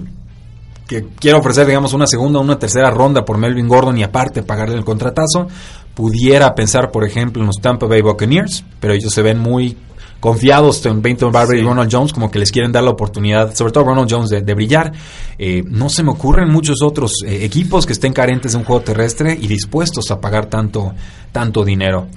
[0.87, 4.43] que quiera ofrecer, digamos, una segunda o una tercera ronda por Melvin Gordon y aparte
[4.43, 5.47] pagarle el contratazo.
[5.93, 9.75] Pudiera pensar, por ejemplo, en los Tampa Bay Buccaneers, pero ellos se ven muy
[10.19, 13.71] confiados en Benton Barber y Ronald Jones, como que les quieren dar la oportunidad, sobre
[13.71, 14.91] todo Ronald Jones, de, brillar.
[15.37, 18.81] Eh, no se me ocurren muchos otros eh, equipos que estén carentes de un juego
[18.81, 20.93] terrestre y dispuestos a pagar tanto,
[21.31, 22.07] tanto dinero.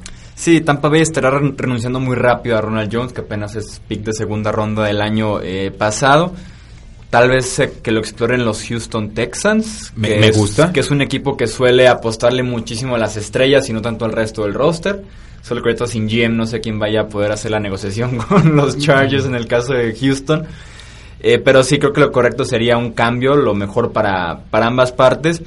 [0.40, 4.14] Sí, Tampa Bay estará renunciando muy rápido a Ronald Jones, que apenas es pick de
[4.14, 6.33] segunda ronda del año eh, pasado.
[7.11, 9.92] Tal vez que lo exploren los Houston Texans.
[9.96, 10.72] Me, gusta.
[10.72, 14.12] Que es un equipo que suele apostarle muchísimo a las estrellas y no tanto al
[14.12, 15.05] resto del roster.
[15.42, 18.57] Solo que ahorita sin GM no sé quién vaya a poder hacer la negociación con
[18.57, 20.46] los Chargers en el caso de Houston.
[21.20, 24.90] Eh, pero sí creo que lo correcto sería un cambio, lo mejor para, para ambas
[24.90, 25.42] partes.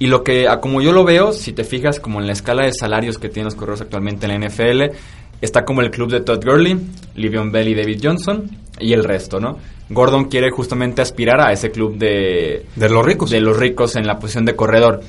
[0.00, 2.72] Y lo que, como yo lo veo, si te fijas como en la escala de
[2.72, 4.96] salarios que tienen los corredores actualmente en la NFL,
[5.42, 6.80] está como el club de Todd Gurley,
[7.16, 8.50] Livion Bell y David Johnson.
[8.78, 9.58] y el resto, ¿no?
[9.90, 12.64] Gordon quiere justamente aspirar a ese club de...
[12.76, 13.28] De los ricos.
[13.28, 15.02] De los ricos en la posición de corredor.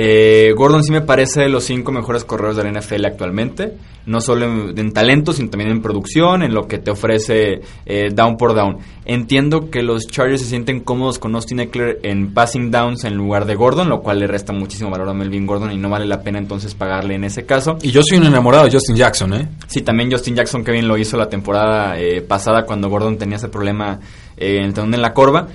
[0.00, 3.72] Eh, Gordon sí me parece de los cinco mejores corredores de la NFL actualmente,
[4.06, 8.08] no solo en, en talento, sino también en producción, en lo que te ofrece eh,
[8.14, 8.78] down por down.
[9.04, 13.44] Entiendo que los Chargers se sienten cómodos con Austin Eckler en passing downs en lugar
[13.44, 16.22] de Gordon, lo cual le resta muchísimo valor a Melvin Gordon y no vale la
[16.22, 17.76] pena entonces pagarle en ese caso.
[17.82, 19.48] Y yo soy un enamorado de Justin Jackson, ¿eh?
[19.66, 23.38] Sí, también Justin Jackson que bien lo hizo la temporada eh, pasada cuando Gordon tenía
[23.38, 23.98] ese problema
[24.36, 25.48] eh, en el en la corva.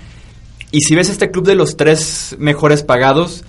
[0.70, 3.46] Y si ves este club de los tres mejores pagados,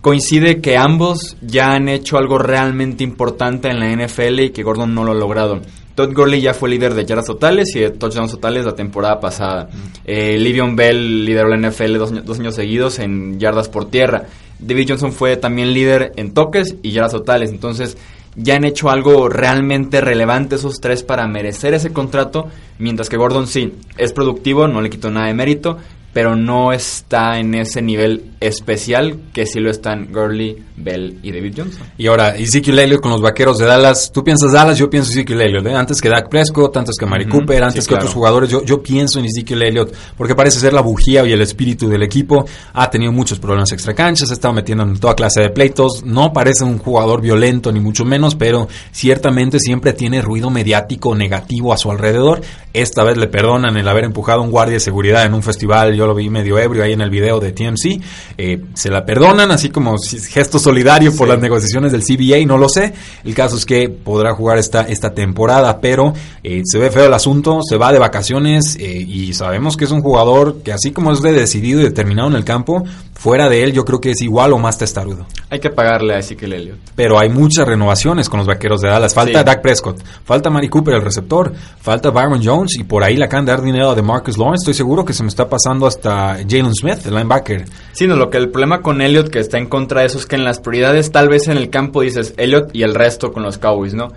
[0.00, 4.94] coincide que ambos ya han hecho algo realmente importante en la NFL y que Gordon
[4.94, 5.60] no lo ha logrado.
[5.94, 9.68] Todd Gurley ya fue líder de yardas totales y de touchdowns totales la temporada pasada.
[10.04, 14.24] Eh, Livion Bell lideró la NFL dos, dos, años seguidos en yardas por tierra.
[14.58, 17.50] David Johnson fue también líder en toques y yardas totales.
[17.50, 17.98] Entonces
[18.36, 22.48] ya han hecho algo realmente relevante esos tres para merecer ese contrato.
[22.78, 25.76] Mientras que Gordon sí, es productivo, no le quito nada de mérito,
[26.12, 31.54] pero no está en ese nivel especial que sí lo están Gurley, Bell y David
[31.56, 31.82] Johnson.
[31.98, 34.10] Y ahora, Ezekiel Elliott con los vaqueros de Dallas.
[34.12, 35.66] Tú piensas Dallas, yo pienso Ezekiel Elliott.
[35.66, 35.74] ¿eh?
[35.74, 37.30] Antes que Dak Prescott, antes que Mari uh -huh.
[37.32, 38.04] Cooper, antes sí, que claro.
[38.04, 38.50] otros jugadores.
[38.50, 42.02] Yo, yo pienso en Ezekiel Elliott porque parece ser la bujía y el espíritu del
[42.02, 42.44] equipo.
[42.72, 46.02] Ha tenido muchos problemas extracanchas, ha estado metiendo en toda clase de pleitos.
[46.04, 51.72] No parece un jugador violento, ni mucho menos, pero ciertamente siempre tiene ruido mediático negativo
[51.72, 52.40] a su alrededor.
[52.72, 55.99] Esta vez le perdonan el haber empujado a un guardia de seguridad en un festival.
[56.00, 58.02] Yo lo vi medio ebrio ahí en el video de TMC.
[58.38, 62.70] Eh, se la perdonan, así como gesto solidario por las negociaciones del CBA, no lo
[62.70, 62.94] sé.
[63.22, 67.12] El caso es que podrá jugar esta, esta temporada, pero eh, se ve feo el
[67.12, 71.12] asunto, se va de vacaciones eh, y sabemos que es un jugador que así como
[71.12, 72.82] es de decidido y determinado en el campo,
[73.20, 75.26] fuera de él yo creo que es igual o más testarudo.
[75.50, 76.78] Hay que pagarle a Ezekiel Elliott.
[76.96, 79.12] Pero hay muchas renovaciones con los vaqueros de Dallas.
[79.12, 79.44] Falta sí.
[79.44, 81.52] Dak Prescott, falta Mari Cooper, el receptor,
[81.82, 84.62] falta Byron Jones y por ahí la can de dar dinero de Marcus Lawrence.
[84.62, 87.66] Estoy seguro que se me está pasando hasta Jalen Smith, el linebacker.
[87.92, 90.24] Sí, no, lo que el problema con Elliott que está en contra de eso es
[90.24, 93.42] que en las prioridades tal vez en el campo dices Elliott y el resto con
[93.42, 94.08] los Cowboys, ¿no?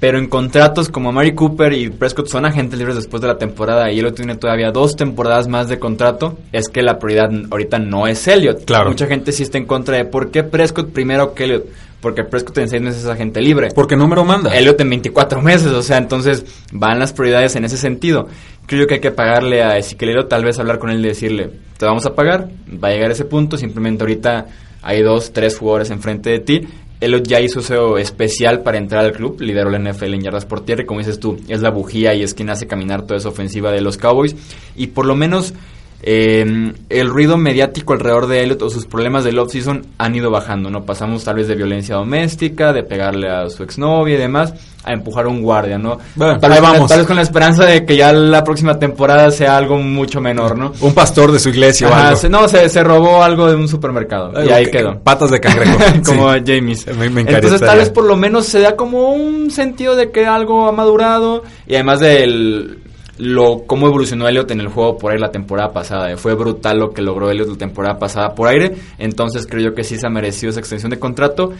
[0.00, 3.92] Pero en contratos como Mari Cooper y Prescott son agentes libres después de la temporada
[3.92, 8.06] y Elliott tiene todavía dos temporadas más de contrato, es que la prioridad ahorita no
[8.06, 8.64] es Elliott.
[8.64, 8.88] Claro.
[8.88, 11.66] Mucha gente sí está en contra de por qué Prescott primero que Elliott.
[12.00, 13.68] Porque Prescott en seis meses es agente libre.
[13.74, 14.56] Porque número manda.
[14.56, 18.26] Elliott en 24 meses, o sea, entonces van las prioridades en ese sentido.
[18.64, 21.84] Creo que hay que pagarle a Ezequiel tal vez hablar con él y decirle, te
[21.84, 22.48] vamos a pagar,
[22.82, 24.46] va a llegar ese punto, simplemente ahorita
[24.80, 26.68] hay dos, tres jugadores enfrente de ti
[27.00, 30.64] Elliot ya hizo eso especial para entrar al club, lideró la NFL en yardas por
[30.64, 33.30] tierra y como dices tú, es la bujía y es quien hace caminar toda esa
[33.30, 34.36] ofensiva de los Cowboys.
[34.76, 35.54] Y por lo menos
[36.02, 40.70] eh, el ruido mediático alrededor de Elliot o sus problemas del off-season han ido bajando,
[40.70, 40.84] ¿no?
[40.84, 45.26] Pasamos tal vez de violencia doméstica, de pegarle a su exnovia y demás, a empujar
[45.26, 45.98] a un guardia, ¿no?
[46.14, 46.88] Bueno, tal, vez, vamos.
[46.88, 50.56] tal vez con la esperanza de que ya la próxima temporada sea algo mucho menor,
[50.56, 50.72] ¿no?
[50.80, 52.16] Un pastor de su iglesia Ajá, o algo.
[52.16, 54.98] Se, no, se, se, robó algo de un supermercado y ahí quedó.
[55.00, 55.78] Patas de cangrejo.
[56.06, 56.40] como sí.
[56.46, 56.86] James.
[56.96, 60.26] Me, me Entonces tal vez por lo menos se da como un sentido de que
[60.26, 62.78] algo ha madurado y además del
[63.20, 66.16] lo cómo evolucionó Elliot en el juego por aire la temporada pasada.
[66.16, 68.74] Fue brutal lo que logró Elliot la temporada pasada por aire.
[68.98, 71.52] Entonces creo yo que sí se ha merecido esa extensión de contrato.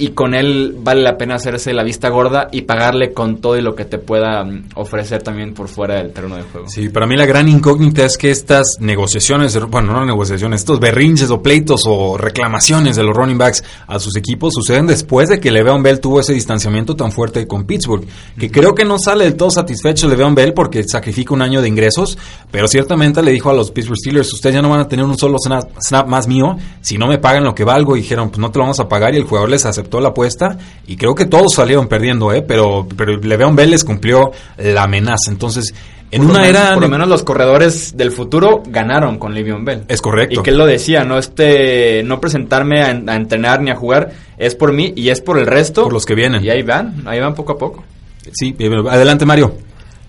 [0.00, 3.60] Y con él vale la pena hacerse la vista gorda y pagarle con todo y
[3.60, 6.68] lo que te pueda ofrecer también por fuera del terreno de juego.
[6.68, 11.30] Sí, para mí la gran incógnita es que estas negociaciones, bueno, no negociaciones, estos berrinches
[11.30, 15.50] o pleitos o reclamaciones de los running backs a sus equipos suceden después de que
[15.50, 18.06] Le'Veon Bell tuvo ese distanciamiento tan fuerte con Pittsburgh,
[18.38, 18.52] que uh -huh.
[18.52, 22.16] creo que no sale del todo satisfecho Le'Veon Bell porque sacrifica un año de ingresos,
[22.50, 25.18] pero ciertamente le dijo a los Pittsburgh Steelers, ustedes ya no van a tener un
[25.18, 28.38] solo snap, snap más mío si no me pagan lo que valgo, y dijeron, pues
[28.38, 31.14] no te lo vamos a pagar y el jugador les aceptó la apuesta y creo
[31.14, 32.42] que todos salieron perdiendo, ¿eh?
[32.42, 35.30] pero, pero Le'Veon Bell les cumplió la amenaza.
[35.30, 35.74] Entonces,
[36.10, 36.74] en por una menos, era...
[36.74, 39.84] Por lo menos los corredores del futuro ganaron con Le'Veon Bell.
[39.88, 40.40] Es correcto.
[40.40, 44.12] Y que él lo decía, no este no presentarme a, a, entrenar ni a jugar,
[44.38, 45.84] es por mí y es por el resto.
[45.84, 46.44] Por los que vienen.
[46.44, 47.84] Y ahí van, ahí van poco a poco.
[48.32, 48.54] Sí,
[48.88, 49.54] adelante Mario.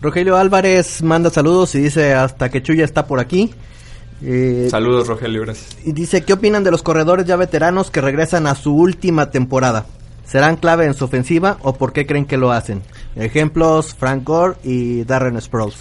[0.02, 3.52] Rogelio Álvarez manda saludos y dice hasta que Chuya está por aquí.
[4.24, 5.78] Eh, Saludos, Rogelio, gracias.
[5.84, 9.86] Y dice, ¿qué opinan de los corredores ya veteranos que regresan a su última temporada?
[10.26, 12.82] ¿Serán clave en su ofensiva o por qué creen que lo hacen?
[13.16, 15.76] Ejemplos, Frank Gore y Darren Sproles.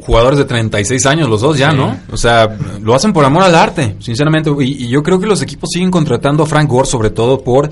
[0.00, 1.76] Jugadores de 36 años, los dos ya, sí.
[1.76, 1.96] ¿no?
[2.10, 4.50] O sea, lo hacen por amor al arte, sinceramente.
[4.60, 7.70] Y, y, yo creo que los equipos siguen contratando a Frank Gore, sobre todo por...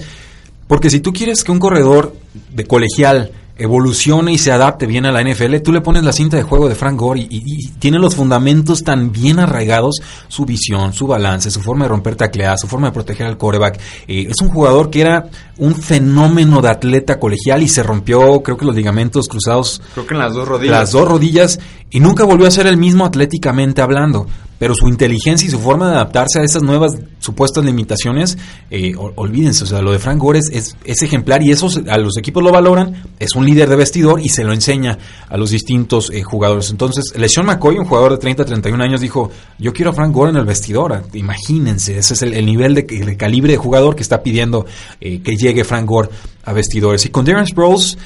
[0.67, 2.15] Porque si tú quieres que un corredor
[2.53, 6.37] de colegial evolucione y se adapte bien a la NFL, tú le pones la cinta
[6.37, 11.07] de juego de Frank Gore y, tiene los fundamentos tan bien arraigados, su visión, su
[11.07, 13.79] balance, su forma de romper tacleadas, su forma de proteger al coreback.
[14.07, 15.27] Eh, es un jugador que era
[15.59, 19.83] un fenómeno de atleta colegial y se rompió, creo que los ligamentos cruzados.
[19.95, 20.71] Creo que en las dos rodillas.
[20.71, 24.27] Las dos rodillas y nunca volvió a ser el mismo atléticamente hablando
[24.59, 28.39] pero su inteligencia y su forma de adaptarse a esas nuevas supuestas limitaciones,
[28.71, 32.17] eh, olvídense, o sea, lo de Frank Gore es, es, ejemplar y esos a los
[32.19, 36.11] equipos lo valoran, es un líder de vestidor y se lo enseña a los distintos
[36.11, 36.71] eh, jugadores.
[36.71, 40.31] Entonces, LeSean McCoy, un jugador de 30, 31 años, dijo, yo quiero a Frank Gore
[40.31, 44.67] en el vestidor, imagínense, ese es el, nivel de, calibre de jugador que está pidiendo
[45.01, 46.09] eh, que llegue Frank Gore
[46.45, 47.05] a vestidores.
[47.07, 47.99] Y con Darren Sproles,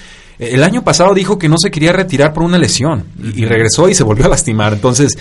[0.50, 3.94] el año pasado dijo que no se quería retirar por una lesión y, regresó y
[3.94, 4.72] se volvió a lastimar.
[4.72, 5.16] Entonces,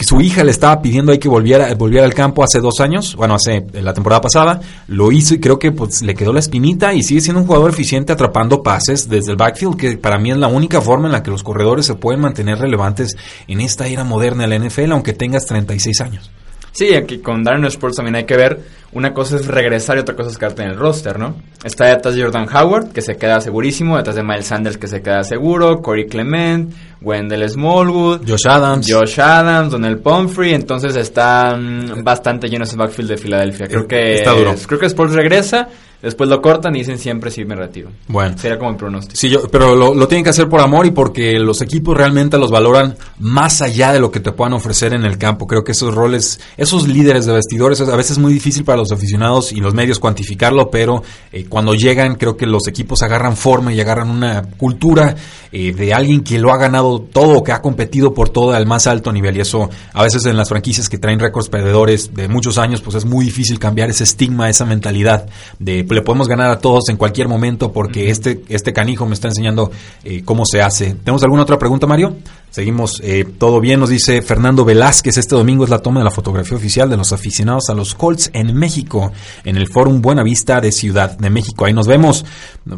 [0.00, 3.34] su hija le estaba pidiendo ahí que volviera, volviera al campo hace dos años, bueno,
[3.34, 7.02] hace la temporada pasada, lo hizo y creo que pues le quedó la espinita y
[7.02, 10.48] sigue siendo un jugador eficiente atrapando pases desde el backfield, que para mí es la
[10.48, 14.48] única forma en la que los corredores se pueden mantener relevantes en esta era moderna
[14.48, 16.30] de la NFL, aunque tengas 36 años.
[16.72, 18.60] Sí, aquí con Darren Sports también hay que ver,
[18.92, 21.36] una cosa es regresar y otra cosa es quedarte en el roster, ¿no?
[21.64, 25.02] Está detrás de Jordan Howard, que se queda segurísimo, detrás de Miles Sanders, que se
[25.02, 31.58] queda seguro, Corey Clement, Wendell Smallwood, Josh Adams, Josh Adams, Donald Pumphrey, entonces está
[32.02, 33.66] bastante lleno ese backfield de Filadelfia.
[33.66, 34.54] Creo que está duro.
[34.66, 35.68] Creo que Sports regresa
[36.02, 37.90] Después lo cortan y dicen siempre sí me retiro.
[38.08, 38.36] Bueno.
[38.38, 39.16] Sería como el pronóstico.
[39.16, 42.50] Sí, yo, pero lo, tienen que hacer por amor y porque los equipos realmente los
[42.50, 45.46] valoran más allá de lo que te puedan ofrecer en el campo.
[45.46, 48.92] Creo que esos roles, esos líderes de vestidores, a veces es muy difícil para los
[48.92, 53.74] aficionados y los medios cuantificarlo, pero eh, cuando llegan creo que los equipos agarran forma
[53.74, 55.14] y agarran una cultura
[55.52, 58.88] eh, de alguien que lo ha ganado todo, que ha competido por todo al más
[58.88, 59.36] alto nivel.
[59.36, 62.96] Y eso a veces en las franquicias que traen récords perdedores de muchos años, pues
[62.96, 65.26] es muy difícil cambiar ese estigma, esa mentalidad
[65.58, 69.28] de le podemos ganar a todos en cualquier momento porque este, este canijo me está
[69.28, 69.70] enseñando
[70.04, 70.94] eh, cómo se hace.
[71.04, 72.16] ¿Tenemos alguna otra pregunta, Mario?
[72.50, 76.10] Seguimos, eh, todo bien, nos dice Fernando Velázquez, este domingo es la toma de la
[76.10, 79.12] fotografía oficial de los aficionados a los Colts en México,
[79.44, 81.64] en el Fórum Buena Vista de Ciudad de México.
[81.64, 82.24] Ahí nos vemos,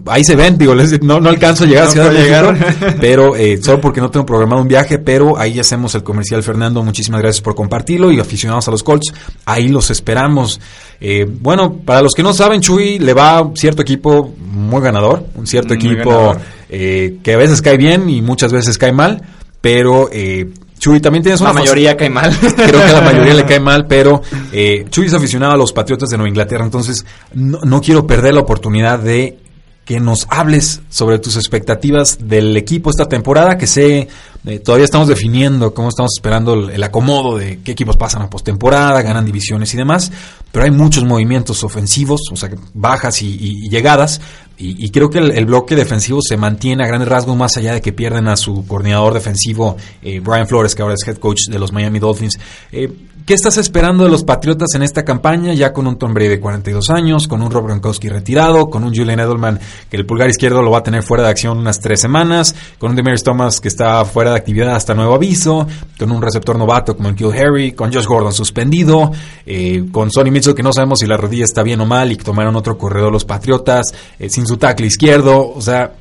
[0.08, 3.60] ahí se ven, digo, no, no alcanzo a llegar a Ciudad de México, pero eh,
[3.62, 7.40] solo porque no tengo programado un viaje, pero ahí hacemos el comercial, Fernando, muchísimas gracias
[7.40, 9.12] por compartirlo y aficionados a los Colts,
[9.46, 10.60] ahí los esperamos.
[11.00, 15.24] Eh, bueno, para los que no saben, Chuy le va a cierto equipo muy ganador,
[15.34, 16.36] un cierto equipo
[16.68, 19.22] que a veces cae bien y muchas veces cae mal
[19.62, 21.50] pero eh, Chuy también tienes una...
[21.50, 22.36] La mayoría cae mal.
[22.56, 24.20] Creo que a la mayoría le cae mal, pero
[24.52, 28.40] eh, Chuy es aficionado a los Patriotas de Nueva Inglaterra, entonces no, quiero perder la
[28.40, 29.38] oportunidad de
[29.84, 34.08] que nos hables sobre tus expectativas del equipo esta temporada, que sé,
[34.46, 39.02] eh, todavía estamos definiendo cómo estamos esperando el, acomodo de qué equipos pasan a postemporada,
[39.02, 40.12] ganan divisiones y demás,
[40.52, 44.20] pero hay muchos movimientos ofensivos, o sea, bajas y llegadas,
[44.64, 47.92] y, creo que el, bloque defensivo se mantiene a grandes rasgos más allá de que
[47.92, 51.72] pierden a su coordinador defensivo, eh, Brian Flores, que ahora es head coach de los
[51.72, 52.38] Miami Dolphins.
[52.70, 52.88] Eh,
[53.24, 55.54] ¿Qué estás esperando de los Patriotas en esta campaña?
[55.54, 58.92] Ya con un Tom Brady de 42 años, con un Rob Gronkowski retirado, con un
[58.92, 62.00] Julian Edelman que el pulgar izquierdo lo va a tener fuera de acción unas tres
[62.00, 66.20] semanas, con un Demarius Thomas que está fuera de actividad hasta nuevo aviso, con un
[66.20, 69.12] receptor novato como el Kill Harry, con Josh Gordon suspendido,
[69.46, 72.16] eh, con Sonny Mitchell que no sabemos si la rodilla está bien o mal y
[72.16, 73.86] que tomaron otro corredor los Patriotas,
[74.18, 75.92] eh, sin su tackle izquierdo, o sea,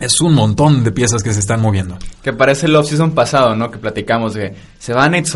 [0.00, 1.98] es un montón de piezas que se están moviendo.
[2.22, 3.70] Que parece el offseason pasado, ¿no?
[3.70, 5.26] Que platicamos de se va Nate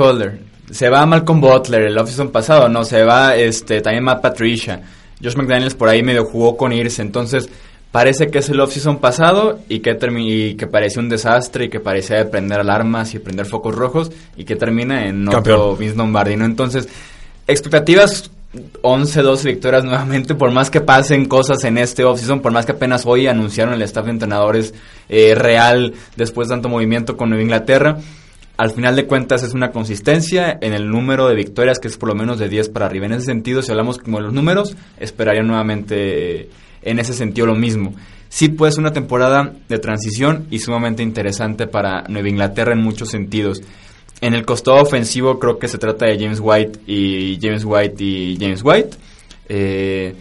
[0.70, 4.82] se va Malcolm Butler el offseason pasado, no, se va este también Matt Patricia.
[5.22, 7.48] Josh McDaniels por ahí medio jugó con irse, entonces
[7.90, 11.80] parece que es el offseason pasado y que, y que parecía un desastre y que
[11.80, 16.88] parecía prender alarmas y prender focos rojos y que termina en otro Vince Lombardi, Entonces,
[17.46, 18.30] expectativas
[18.80, 22.72] 11, 12 victorias nuevamente, por más que pasen cosas en este offseason, por más que
[22.72, 24.74] apenas hoy anunciaron el staff de entrenadores
[25.08, 27.98] eh, real después de tanto movimiento con Nueva Inglaterra
[28.58, 32.08] al final de cuentas es una consistencia en el número de victorias que es por
[32.08, 33.06] lo menos de 10 para arriba.
[33.06, 36.50] En ese sentido, si hablamos como de los números, esperaría nuevamente eh,
[36.82, 37.94] en ese sentido lo mismo.
[38.28, 43.62] Sí, pues una temporada de transición y sumamente interesante para Nueva Inglaterra en muchos sentidos.
[44.20, 48.36] En el costado ofensivo creo que se trata de James White y James White y
[48.40, 48.90] James White.
[49.48, 50.16] Eh,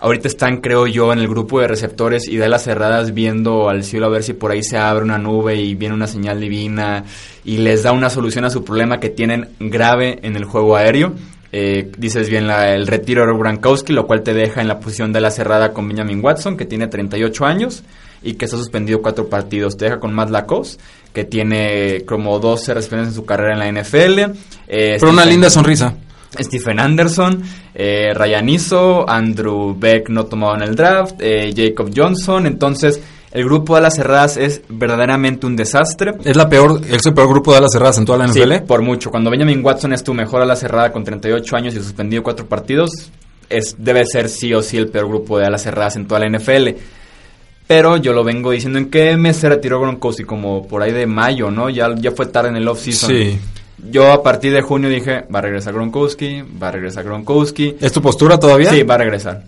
[0.00, 3.84] Ahorita están, creo yo, en el grupo de receptores y de las cerradas viendo al
[3.84, 7.04] cielo a ver si por ahí se abre una nube y viene una señal divina
[7.44, 11.12] y les da una solución a su problema que tienen grave en el juego aéreo.
[11.52, 15.20] Eh, dices bien el retiro de Brankowski, lo cual te deja en la posición de
[15.20, 17.82] la cerrada con Benjamin Watson, que tiene 38 años
[18.22, 19.76] y que está suspendido cuatro partidos.
[19.76, 20.78] Te deja con Matt Lacos,
[21.12, 24.18] que tiene como 12 recepciones en su carrera en la NFL.
[24.68, 25.94] Eh, Pero una linda sonrisa.
[26.38, 27.42] Stephen Anderson,
[27.74, 32.46] eh, Ryan Iso, Andrew Beck no tomado en el draft, eh, Jacob Johnson.
[32.46, 33.00] Entonces,
[33.32, 36.14] El grupo de alas cerradas es verdaderamente un desastre.
[36.24, 38.66] Es la peor, es el peor grupo de alas cerradas en toda la Sí, NFL.
[38.66, 39.08] por mucho.
[39.12, 42.90] Cuando Benjamin Watson es tu mejor ala cerrada con 38 años y suspendido cuatro partidos,
[43.48, 46.26] es, debe ser sí o sí el peor grupo de alas cerradas en toda la
[46.26, 46.70] NFL.
[47.68, 51.06] Pero yo lo vengo diciendo en qué mes se retiró Gronkowski, como por ahí de
[51.06, 51.70] mayo, ¿no?
[51.70, 53.10] Ya, ya fue tarde en el off-season.
[53.10, 53.38] Sí.
[53.90, 57.76] Yo a partir de junio dije, va a regresar Gronkowski, va a regresar Gronkowski.
[57.80, 58.70] ¿Es tu postura todavía?
[58.70, 59.42] Sí, va a regresar.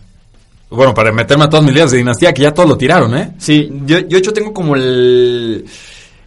[0.70, 3.32] Bueno, para meterme a todas mis líneas de dinastía, que ya todos lo tiraron, ¿eh?
[3.38, 5.66] Sí, yo, yo hecho tengo como el,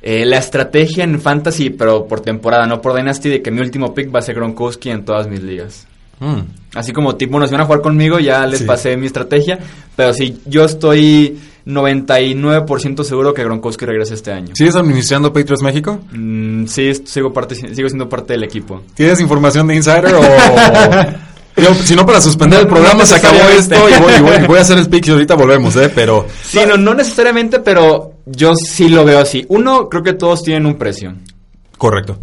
[0.03, 3.93] eh, la estrategia en Fantasy, pero por temporada, no por Dynasty, de que mi último
[3.95, 5.87] pick va a ser Gronkowski en todas mis ligas.
[6.19, 6.41] Mm.
[6.75, 8.65] Así como tipo, bueno, si van a jugar conmigo, ya les Sí.
[8.65, 9.57] pasé mi estrategia,
[9.95, 14.55] pero sí, yo estoy 99% seguro que Gronkowski regresa este año.
[14.55, 15.99] ¿Sigues administrando Patriots México?
[16.11, 18.81] Mm, sí, sigo, parte, sigo siendo parte del equipo.
[18.93, 20.21] ¿Tienes información de Insider o...?
[21.85, 24.45] Si no, para suspender el programa no se acabó esto y voy, y voy- y
[24.45, 25.89] voy a hacer el pick y ahorita volvemos, ¿eh?
[25.95, 26.25] Pero...
[26.43, 29.45] Sí, no, no necesariamente, pero yo sí lo veo así.
[29.47, 31.13] Uno, creo que todos tienen un precio.
[31.77, 32.17] Correcto.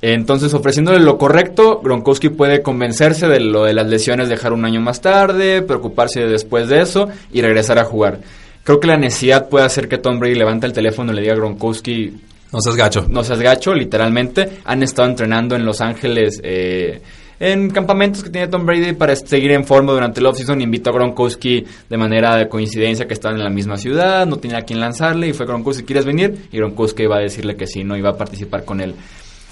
[0.00, 4.80] Entonces, ofreciéndole lo correcto, Gronkowski puede convencerse de lo de las lesiones, dejar un año
[4.80, 8.18] más tarde, preocuparse después de eso y regresar a jugar.
[8.64, 11.34] Creo que la necesidad puede hacer que Tom Brady levante el teléfono y le diga
[11.34, 12.12] a Gronkowski,
[12.52, 13.06] No seas gacho.
[13.08, 14.58] no seas gacho, literalmente.
[14.64, 17.00] Han estado entrenando en Los Ángeles eh,
[17.40, 20.60] en campamentos que tiene Tom Brady para seguir en forma durante el offseason.
[20.60, 24.58] Invitó a Gronkowski de manera de coincidencia que estaban en la misma ciudad, no tenía
[24.58, 26.46] a quién lanzarle y fue Gronkowski, ¿quieres venir?
[26.52, 28.94] Y Gronkowski iba a decirle que sí, no iba a participar con él.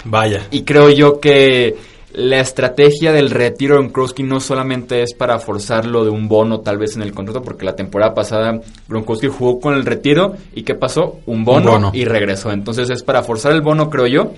[0.05, 0.47] Vaya.
[0.51, 1.75] Y creo yo que
[2.13, 6.77] la estrategia del retiro de Gronkowski no solamente es para forzarlo de un bono tal
[6.77, 10.75] vez en el contrato, porque la temporada pasada Gronkowski jugó con el retiro y ¿qué
[10.75, 11.19] pasó?
[11.25, 11.91] Un bono, Un bono.
[11.93, 12.51] y regresó.
[12.51, 14.33] Entonces es para forzar el bono, creo yo,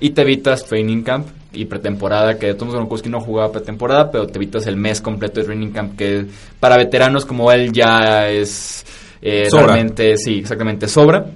[0.00, 4.36] y te evitas training camp y pretemporada, que modos Gronkowski no jugaba pretemporada, pero te
[4.38, 6.26] evitas el mes completo de training camp, que
[6.60, 8.84] para veteranos como él ya es
[9.20, 9.66] eh, Sobra.
[9.66, 11.26] realmente, sí, exactamente, sobra.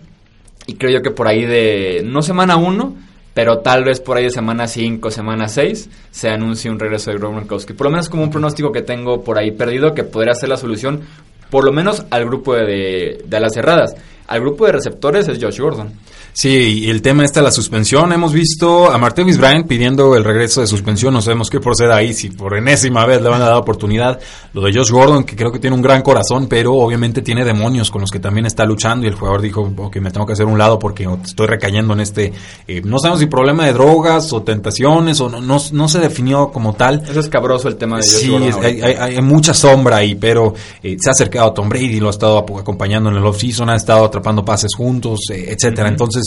[0.66, 2.96] Y creo yo que por ahí de, no semana 1,
[3.34, 7.18] pero tal vez por ahí de semana 5, semana 6, se anuncie un regreso de
[7.18, 7.72] Gronkowski.
[7.72, 10.56] Por lo menos como un pronóstico que tengo por ahí perdido, que podría ser la
[10.56, 11.02] solución,
[11.50, 13.94] por lo menos al grupo de, de alas cerradas.
[14.28, 15.92] Al grupo de receptores es Josh Gordon.
[16.34, 18.10] Sí, y el tema está la suspensión.
[18.10, 21.12] Hemos visto a Martavis Bryant pidiendo el regreso de suspensión.
[21.12, 24.18] No sabemos qué procede ahí, si por enésima vez le van a dar oportunidad.
[24.54, 27.90] Lo de Josh Gordon, que creo que tiene un gran corazón, pero obviamente tiene demonios
[27.90, 29.04] con los que también está luchando.
[29.04, 32.00] Y el jugador dijo, ok, me tengo que hacer un lado porque estoy recayendo en
[32.00, 32.32] este...
[32.66, 36.48] eh, no sabemos si problema de drogas o tentaciones, o no, no, no se definió
[36.50, 37.02] como tal.
[37.10, 38.48] Es escabroso el tema de Josh Sí, Gordon.
[38.48, 39.04] es- hay, ahorita.
[39.04, 42.10] hay- hay mucha sombra ahí, pero eh, se ha acercado a Tom Brady, lo ha
[42.12, 45.88] estado acompañando en el off-season, ha estado atrapando pases juntos, eh, etcétera.
[45.88, 46.24] Entonces,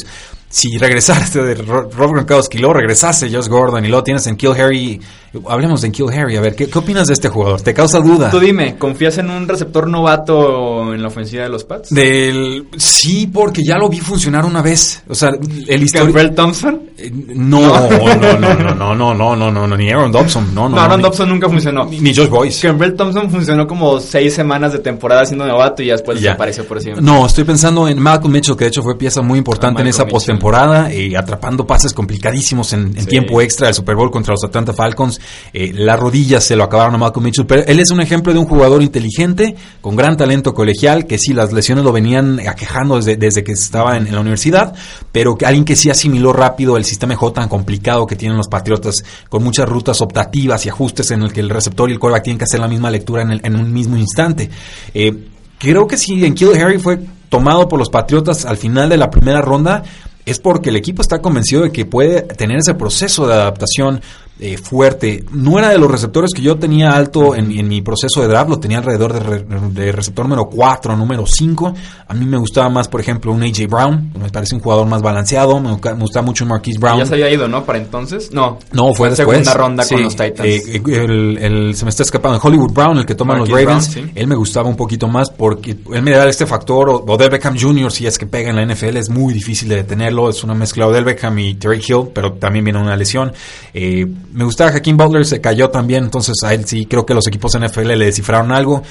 [0.49, 4.51] si regresaste de Ro- Rob Gronkowski, luego regresaste Josh Gordon y luego tienes en Kill
[4.51, 5.01] Harry,
[5.49, 7.61] hablemos de Kill Harry, a ver, ¿qué, qué opinas de este jugador?
[7.61, 8.29] ¿Te causa duda?
[8.29, 11.89] Tú dime, ¿confías en un receptor novato en la ofensiva de los Pats?
[11.89, 15.03] Del, sí, porque ya lo vi funcionar una vez.
[15.09, 16.13] O sea, el histórico...
[16.13, 16.81] ¿Gabriel Thompson?
[16.97, 20.69] Eh, No, no, no, no, no, no, no, no, no, no, ni Aaron Dobson, no,
[20.69, 20.75] no.
[20.77, 21.85] No, Aaron ni- Dobson nunca funcionó.
[21.85, 22.67] Ni, ni Josh Boyce.
[22.67, 26.29] Campbell Thompson funcionó como seis semanas de temporada siendo novato y ya después Ya.
[26.31, 27.03] desapareció por siempre.
[27.03, 29.87] No, estoy pensando en Malcolm Mitchell, que de hecho fue pieza muy importante Ah, en
[29.89, 33.07] esa Malcolm postemporada, eh, atrapando pases complicadísimos en, en Sí.
[33.07, 35.19] tiempo extra del Super Bowl contra los Atlanta Falcons.
[35.53, 38.39] Eh, las rodillas se lo acabaron a Malcolm Mitchell, pero él es un ejemplo de
[38.39, 43.17] un jugador inteligente, con gran talento colegial, que sí, las lesiones lo venían aquejando desde,
[43.17, 44.73] desde que estaba en, en la universidad,
[45.11, 48.47] pero que alguien que sí asimiló rápido el sistema J tan complicado que tienen los
[48.47, 48.95] Patriotas,
[49.29, 52.37] con muchas rutas optativas y ajustes en el que el receptor y el quarterback tienen
[52.37, 54.49] que hacer la misma lectura en, el- en un mismo instante.
[54.93, 55.13] Eh,
[55.57, 59.09] Creo que si en Kill Harry fue tomado por los Patriotas al final de la
[59.09, 59.83] primera ronda,
[60.25, 64.01] es porque el equipo está convencido de que puede tener ese proceso de adaptación
[64.39, 65.23] eh, fuerte.
[65.31, 68.49] No era de los receptores que yo tenía alto en, en mi proceso de draft,
[68.49, 71.73] lo tenía alrededor de, re- de receptor número 4, número 5.
[72.07, 75.01] A mí me gustaba más, por ejemplo, un AJ Brown, me parece un jugador más
[75.01, 76.99] balanceado, me, me gustaba mucho Marquise Brown.
[76.99, 77.63] Ya se había ido, ¿no?
[77.63, 78.31] Para entonces.
[78.33, 78.59] No.
[78.73, 79.37] No, fue en después.
[79.39, 80.49] Segunda ronda Sí, con los Titans.
[80.49, 82.39] eh, el, el- se me está escapando.
[82.43, 83.93] Hollywood Brown, el que toman los Ravens.
[83.93, 84.11] Brown, sí.
[84.15, 86.89] Él me gustaba un poquito más porque él me da este factor.
[86.89, 89.77] O, Odell Beckham Jr., si es que pega en la NFL, es muy difícil de
[89.77, 90.29] detenerlo.
[90.29, 93.31] Es una mezcla de Odell Beckham y Terry Hill, pero también viene una lesión.
[93.73, 94.05] Eh,
[94.35, 96.03] me gustaba Hakeem Butler, se cayó también.
[96.03, 98.83] Entonces a él sí creo que los equipos NFL le descifraron algo.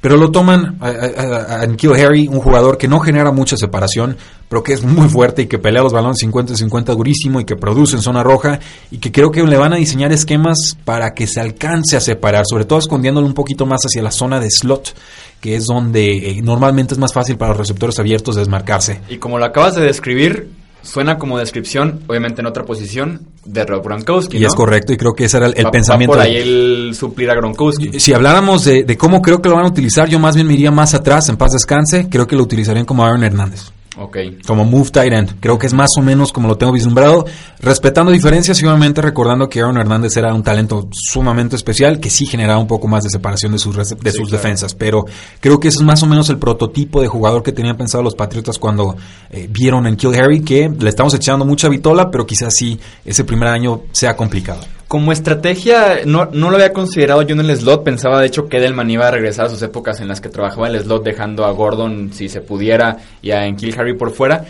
[0.00, 4.16] Pero lo toman a, a, N'Keal Harry, un jugador que no genera mucha separación,
[4.48, 7.96] pero que es muy fuerte y que pelea los balones 50-50 durísimo y que produce
[7.96, 8.60] en zona roja
[8.92, 12.44] y que creo que le van a diseñar esquemas para que se alcance a separar,
[12.48, 14.94] sobre todo escondiéndolo un poquito más hacia la zona de slot,
[15.40, 19.00] que es donde eh, normalmente es más fácil para los receptores abiertos desmarcarse.
[19.08, 20.48] Y como lo acabas de describir,
[20.82, 24.38] suena como descripción, obviamente en otra posición, de Rob Gronkowski.
[24.38, 26.12] Y es correcto, y creo que ese era el, el Va- va pensamiento.
[26.14, 27.98] por ahí el suplir a Gronkowski.
[28.00, 30.54] Si habláramos de, de cómo creo que lo van a utilizar, yo más bien me
[30.54, 33.70] iría más atrás, en paz descanse, creo que lo utilizarían como Aaron Hernández.
[34.00, 34.16] Ok.
[34.46, 35.34] Como move tight end.
[35.40, 37.24] Creo que es más o menos como lo tengo vislumbrado.
[37.60, 42.24] Respetando diferencias y obviamente recordando que Aaron Hernández era un talento sumamente especial que sí
[42.24, 44.30] generaba un poco más de separación de sus, de Sí, sus claro.
[44.30, 44.74] defensas.
[44.74, 45.04] Pero
[45.40, 48.14] creo que eso es más o menos el prototipo de jugador que tenían pensado los
[48.14, 48.96] Patriotas cuando
[49.30, 53.24] eh, vieron en Kill Harry que le estamos echando mucha vitola, pero quizás sí ese
[53.24, 54.60] primer año sea complicado.
[54.88, 57.84] Como estrategia, no, no lo había considerado yo en el slot.
[57.84, 60.68] Pensaba, de hecho, que Edelman iba a regresar a sus épocas en las que trabajaba
[60.68, 64.44] el slot, dejando a Gordon, si se pudiera, y a Kill Harry por fuera.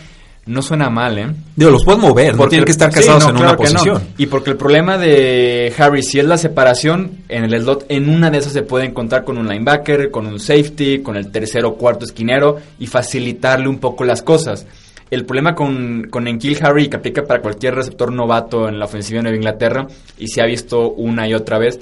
[0.47, 1.27] No suena mal, ¿eh?
[1.57, 3.57] Digo, los puedes mover, no Porque- tienen que estar sí, casados no, en claro una
[3.59, 3.81] que no.
[3.81, 4.03] posición.
[4.17, 8.31] Y porque el problema de Harry, si es la separación en el slot, en una
[8.31, 11.75] de esas se puede encontrar con un linebacker, con un safety, con el tercero o
[11.77, 14.65] cuarto esquinero y facilitarle un poco las cosas.
[15.11, 19.19] El problema con, con Enkil Harry, que aplica para cualquier receptor novato en la ofensiva
[19.19, 19.87] de Nueva Inglaterra,
[20.19, 21.81] y se ha visto una y otra vez,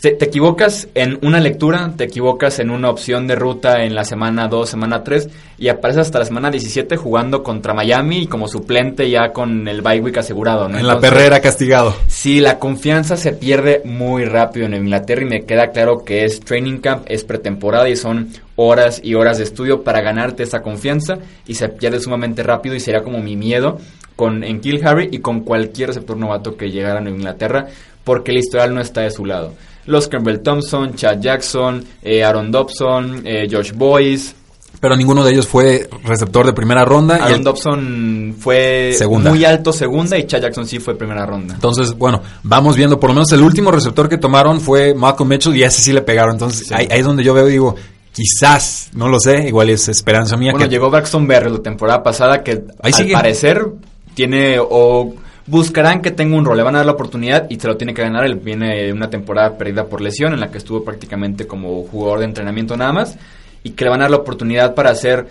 [0.00, 4.04] te, te equivocas en una lectura, te equivocas en una opción de ruta en la
[4.04, 5.28] semana 2, semana 3
[5.58, 9.82] y apareces hasta la semana 17 jugando contra Miami y como suplente ya con el
[9.82, 10.68] bye week asegurado.
[10.68, 10.78] ¿no?
[10.78, 11.94] En la perrera castigado.
[12.06, 16.40] Sí, la confianza se pierde muy rápido en Inglaterra y me queda claro que es
[16.40, 21.18] training camp, es pretemporada y son horas y horas de estudio para ganarte esa confianza
[21.46, 23.78] y se pierde sumamente rápido y sería como mi miedo
[24.16, 27.66] con en Kill Harry y con cualquier receptor novato que llegara a Inglaterra
[28.04, 29.54] porque el historial no está de su lado.
[29.86, 34.34] Los Campbell Thompson, Chad Jackson, eh, Aaron Dobson, eh, Josh Boyce.
[34.80, 37.18] Pero ninguno de ellos fue receptor de primera ronda.
[37.18, 39.28] y Aaron el- Dobson fue Segunda.
[39.30, 41.54] muy alto segunda y Chad Jackson sí fue primera ronda.
[41.54, 45.54] Entonces, bueno, vamos viendo, por lo menos el último receptor que tomaron fue Malcolm Mitchell
[45.56, 46.32] y a ese sí le pegaron.
[46.36, 46.74] Entonces, Sí.
[46.74, 47.74] ahí, ahí es donde yo veo y digo,
[48.12, 50.52] quizás, no lo sé, igual es esperanza mía.
[50.52, 52.52] Bueno, que llegó Braxton Berry la temporada pasada que
[52.82, 53.12] Ahí al sigue.
[53.12, 53.66] parecer
[54.14, 55.14] tiene o
[55.46, 57.94] buscarán que tenga un rol, le van a dar la oportunidad y se lo tiene
[57.94, 58.24] que ganar.
[58.24, 62.20] Él viene de una temporada perdida por lesión en la que estuvo prácticamente como jugador
[62.20, 63.18] de entrenamiento nada más
[63.62, 65.26] y que le van a dar la oportunidad para ser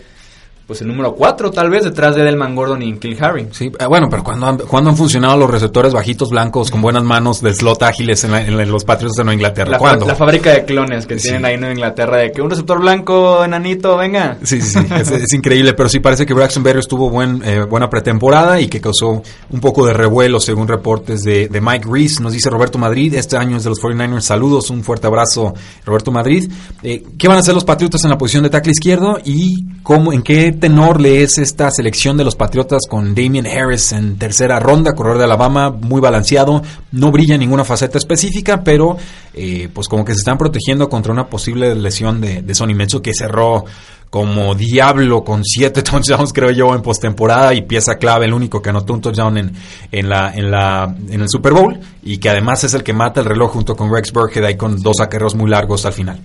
[0.69, 3.47] pues el número 4 tal vez detrás de Edelman Gordon y Kill Harry.
[3.51, 7.03] Sí, eh, bueno, pero cuando han, cuando han funcionado los receptores bajitos blancos con buenas
[7.03, 9.71] manos de slot ágiles en, la- en los Patriots de Nueva Inglaterra?
[9.71, 10.05] La, ¿Cuándo?
[10.05, 11.23] la fábrica de clones que Sí.
[11.29, 14.37] tienen ahí en Nueva Inglaterra de que un receptor blanco, enanito, venga.
[14.43, 17.65] Sí, sí, sí, es, es increíble, pero sí parece que Braxton Berrios tuvo buen, eh,
[17.67, 22.21] buena pretemporada y que causó un poco de revuelo según reportes de, de Mike Reese.
[22.21, 24.21] Nos dice Roberto Madrid, este año es de los 49ers.
[24.21, 26.51] Saludos, un fuerte abrazo, Roberto Madrid.
[26.83, 30.13] Eh, ¿Qué van a hacer los Patriotas en la posición de tackle izquierdo y cómo,
[30.13, 34.93] en qué tenor lees esta selección de los Patriotas con Damien Harris en tercera ronda,
[34.93, 38.97] corredor de Alabama, muy balanceado, no brilla en ninguna faceta específica, pero
[39.33, 43.13] eh, pues como que se están protegiendo contra una posible lesión de, Sonny Mitchell que
[43.13, 43.65] cerró
[44.09, 48.71] como diablo con siete touchdowns creo yo en postemporada y pieza clave el único que
[48.71, 49.53] anotó un touchdown en,
[49.91, 53.21] en la en la en el Super Bowl y que además es el que mata
[53.21, 56.19] el reloj junto con Rex Burkhead ahí con dos acarreos muy largos al final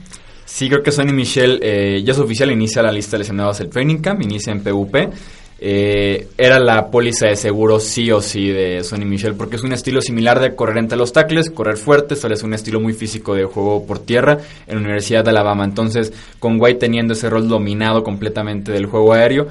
[0.55, 3.71] Sí, creo que Sonny Michel eh, ya es oficial, inicia la lista de lesionados del
[3.71, 5.11] training camp, inicia en PvP.
[5.59, 9.73] Eh, era la póliza de seguro sí o sí de Sonny Michel, porque es un
[9.73, 13.47] estilo similar de correr entre los tackles, correr fuerte, es un estilo muy físico de
[13.47, 14.39] juego por tierra
[14.69, 15.65] en la Universidad de Alabama.
[15.65, 19.49] Entonces, con White teniendo ese rol dominado completamente del juego aéreo,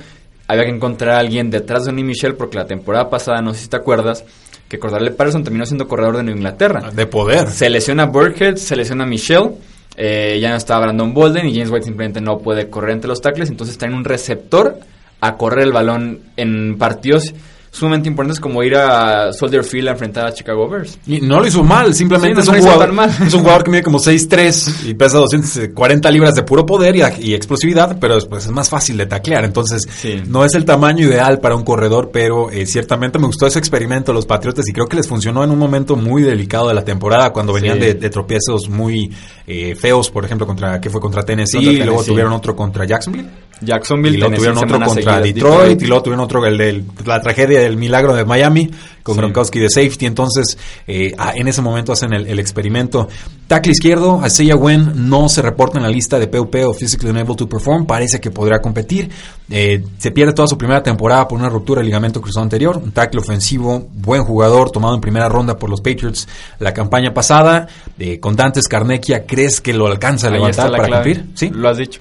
[0.47, 3.63] había que encontrar a alguien detrás de Sonny Michel, porque la temporada pasada, no sé
[3.63, 4.23] si te acuerdas,
[4.69, 6.91] que Cordarle Patterson terminó siendo corredor de Nueva Inglaterra.
[6.93, 9.51] de poder Se lesiona Burkhead, se lesiona Michelle,
[9.95, 13.21] eh, ya no está Brandon Bolden y James White simplemente no puede correr entre los
[13.21, 14.79] tackles, entonces traen un receptor
[15.21, 17.33] a correr el balón en partidos
[17.75, 20.99] sumamente importantes como ir a Soldier Field a enfrentar a Chicago Bears.
[21.07, 23.09] y no lo hizo mal, simplemente Sí, no es, un jugador, mal.
[23.25, 27.01] es un jugador que mide como 6'3 y pesa 240 libras de puro poder y,
[27.19, 29.43] y explosividad, pero después es más fácil de taclear.
[29.43, 30.21] Entonces, Sí.
[30.27, 34.11] no es el tamaño ideal para un corredor, pero eh, ciertamente me gustó ese experimento
[34.11, 36.85] de los Patriotas y creo que les funcionó en un momento muy delicado de la
[36.85, 37.85] temporada cuando venían Sí.
[37.85, 39.11] de, de tropiezos muy
[39.47, 42.11] eh, feos, por ejemplo, contra que fue contra Tennessee, Contra y luego Tennessee.
[42.11, 43.27] tuvieron otro contra Jacksonville.
[43.65, 45.19] Jacksonville, Y luego tuvieron otro contra.
[45.21, 48.69] Detroit, y luego tuvieron otro, el de la tragedia del milagro de Miami,
[49.01, 49.21] con Sí.
[49.21, 50.05] Gronkowski de safety.
[50.05, 50.57] Entonces,
[50.87, 53.07] eh, ah, en ese momento hacen el, el experimento.
[53.47, 57.35] Tackle izquierdo, Isaiah Wen no se reporta en la lista de PUP o Physically Unable
[57.35, 57.85] to Perform.
[57.85, 59.09] Parece que podrá competir.
[59.49, 62.77] Eh, se pierde toda su primera temporada por una ruptura del ligamento cruzado anterior.
[62.77, 66.27] Un tackle ofensivo, buen jugador, tomado en primera ronda por los Patriots
[66.59, 67.67] la campaña pasada.
[67.99, 71.13] Eh, con Dantes Carnequia, ¿crees que lo alcanza a levantar para clave.
[71.15, 71.31] cumplir?
[71.35, 71.49] Sí.
[71.53, 71.99] Lo has dicho.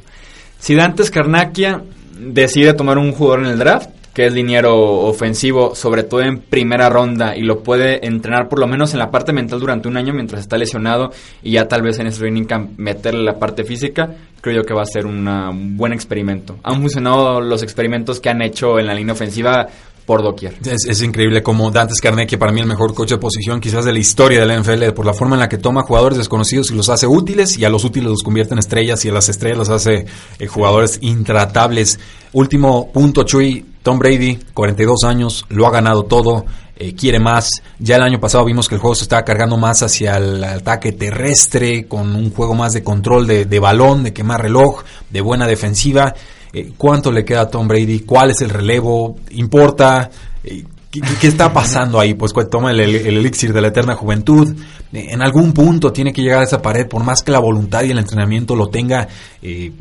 [0.62, 1.82] Si Dantes Carnaquia
[2.20, 6.88] decide tomar un jugador en el draft, que es liniero ofensivo, sobre todo en primera
[6.88, 10.14] ronda, y lo puede entrenar por lo menos en la parte mental durante un año
[10.14, 11.10] mientras está lesionado,
[11.42, 14.72] y ya tal vez en ese training camp meterle la parte física, creo yo que
[14.72, 16.56] va a ser una- un buen experimento.
[16.62, 19.66] Han funcionado los experimentos que han hecho en la línea ofensiva
[20.06, 20.56] por doquier.
[20.64, 23.98] Es, increíble como Dantes Carnegie, para mí el mejor coach de posición quizás de la
[23.98, 26.88] historia de la NFL, por la forma en la que toma jugadores desconocidos y los
[26.88, 29.68] hace útiles, y a los útiles los convierte en estrellas, y a las estrellas los
[29.68, 30.06] hace
[30.38, 31.98] eh, jugadores intratables.
[32.32, 36.46] Último punto, Chuy, Tom Brady, 42 años, lo ha ganado todo,
[36.76, 37.50] eh, quiere más.
[37.78, 40.92] Ya el año pasado vimos que el juego se estaba cargando más hacia el ataque
[40.92, 45.46] terrestre, con un juego más de control de, de balón, de quemar reloj, de buena
[45.46, 46.14] defensiva.
[46.52, 48.00] Eh, ¿Cuánto le queda a Tom Brady?
[48.00, 49.16] ¿Cuál es el relevo?
[49.30, 50.10] ¿Importa?
[50.44, 52.12] Eh, ¿Qué, está pasando ahí?
[52.12, 54.54] Pues cuando toma el, el, el, elixir de la eterna juventud.
[54.92, 57.82] Eh, en algún punto tiene que llegar a esa pared, por más que la voluntad
[57.84, 59.08] y el entrenamiento lo tenga.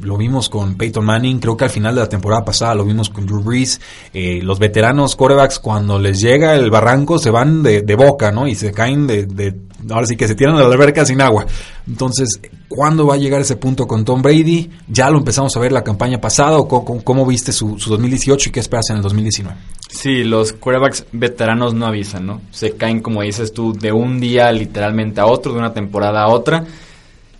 [0.02, 3.10] Lo vimos con Peyton Manning, creo que al final de la temporada pasada lo vimos
[3.10, 3.82] con Drew Brees.
[4.14, 8.48] Los veteranos corebacks, cuando les llega el barranco, se van de, de boca, ¿no?
[8.48, 9.54] Y se caen de, de,
[9.90, 11.46] ahora sí que se tiran a la alberca sin agua.
[11.86, 12.40] Entonces,
[12.74, 14.70] ¿cuándo va a llegar ese punto con Tom Brady?
[14.88, 18.62] Ya lo empezamos a ver la campaña pasada, cómo viste su, su 2018 y qué
[18.62, 19.58] esperas en el 2019?
[19.90, 22.42] Sí, los quarterbacks veteranos no avisan, ¿no?
[22.52, 26.30] Se caen, como dices tú, de un día literalmente a otro, de una temporada a
[26.30, 26.66] otra.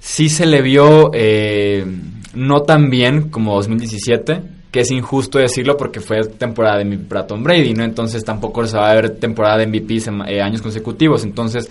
[0.02, 1.86] Sí se le vio eh,
[2.34, 7.26] no tan bien como 2017, que es injusto decirlo porque fue temporada de MVP para
[7.26, 7.86] Tom Brady, ¿no?
[7.86, 11.24] Entonces tampoco se va a ver temporada de MVP eh, años consecutivos.
[11.24, 11.70] Entonces,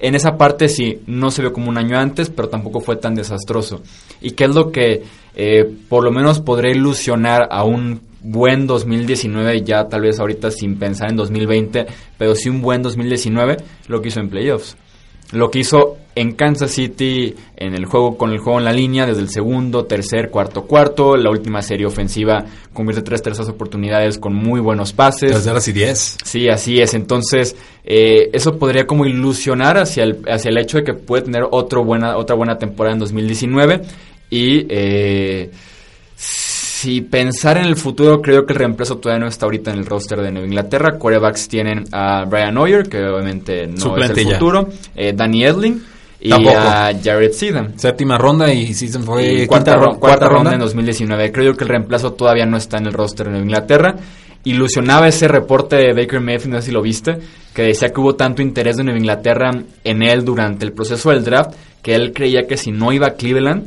[0.00, 3.14] en esa parte sí, no se vio como un año antes, pero tampoco fue tan
[3.14, 3.82] desastroso.
[4.20, 5.02] ¿Y qué es lo que
[5.34, 10.78] eh, por lo menos podré ilusionar a un buen 2019, ya tal vez ahorita sin
[10.78, 11.86] pensar en 2020,
[12.18, 14.76] pero sí un buen 2019, lo que hizo en playoffs.
[15.32, 19.06] Lo que hizo en Kansas City en el juego con el juego en la línea
[19.06, 24.34] desde el segundo, tercer, cuarto, cuarto, la última serie ofensiva convierte tres terceras oportunidades con
[24.34, 25.30] muy buenos pases.
[25.30, 26.18] Terceras y diez.
[26.24, 26.94] Sí, así es.
[26.94, 31.44] Entonces, eh, eso podría como ilusionar hacia el, hacia el hecho de que puede tener
[31.50, 33.82] otro buena, otra buena temporada en 2019
[34.30, 35.50] y eh,
[36.80, 39.86] si pensar en el futuro, creo que el reemplazo todavía no está ahorita en el
[39.86, 40.96] roster de Nueva Inglaterra.
[40.98, 44.68] Quarterbacks tienen a Brian Hoyer, que obviamente no es el futuro.
[44.96, 45.82] Eh, Danny Edling.
[46.22, 46.56] Y Tampoco.
[46.58, 47.78] a Jared Seedham.
[47.78, 51.32] Séptima ronda y Season fue Y cuarta, ro- cuarta ronda en 2019.
[51.32, 53.94] Creo que el reemplazo todavía no está en el roster de Nueva Inglaterra.
[54.44, 57.18] Ilusionaba ese reporte de Baker Mayfield, no sé si lo viste,
[57.54, 59.50] que decía que hubo tanto interés de Nueva Inglaterra
[59.84, 61.52] en él durante el proceso del draft,
[61.82, 63.66] que él creía que si no iba a Cleveland,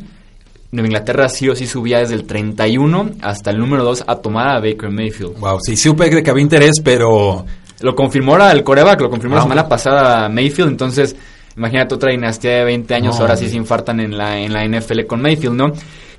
[0.73, 4.49] Nueva Inglaterra sí o sí subía desde el 31 hasta el número 2 a tomar
[4.49, 5.39] a Baker Mayfield.
[5.39, 7.45] Wow, sí, supe que había interés, pero
[7.81, 11.15] Lo confirmó ahora el coreback, lo confirmó la Ah, semana pasada Mayfield, entonces
[11.55, 14.65] imagínate otra dinastía de 20 años, No, ahora sí se infartan en la, en la
[14.65, 15.71] NFL con Mayfield, ¿no?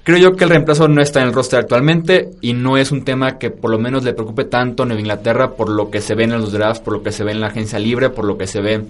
[0.05, 3.05] Creo yo que el reemplazo no está en el roster actualmente y no es un
[3.05, 6.15] tema que por lo menos le preocupe tanto a Nueva Inglaterra por lo que se
[6.15, 8.37] ve en los drafts, por lo que se ve en la agencia libre, por lo
[8.37, 8.83] que se ve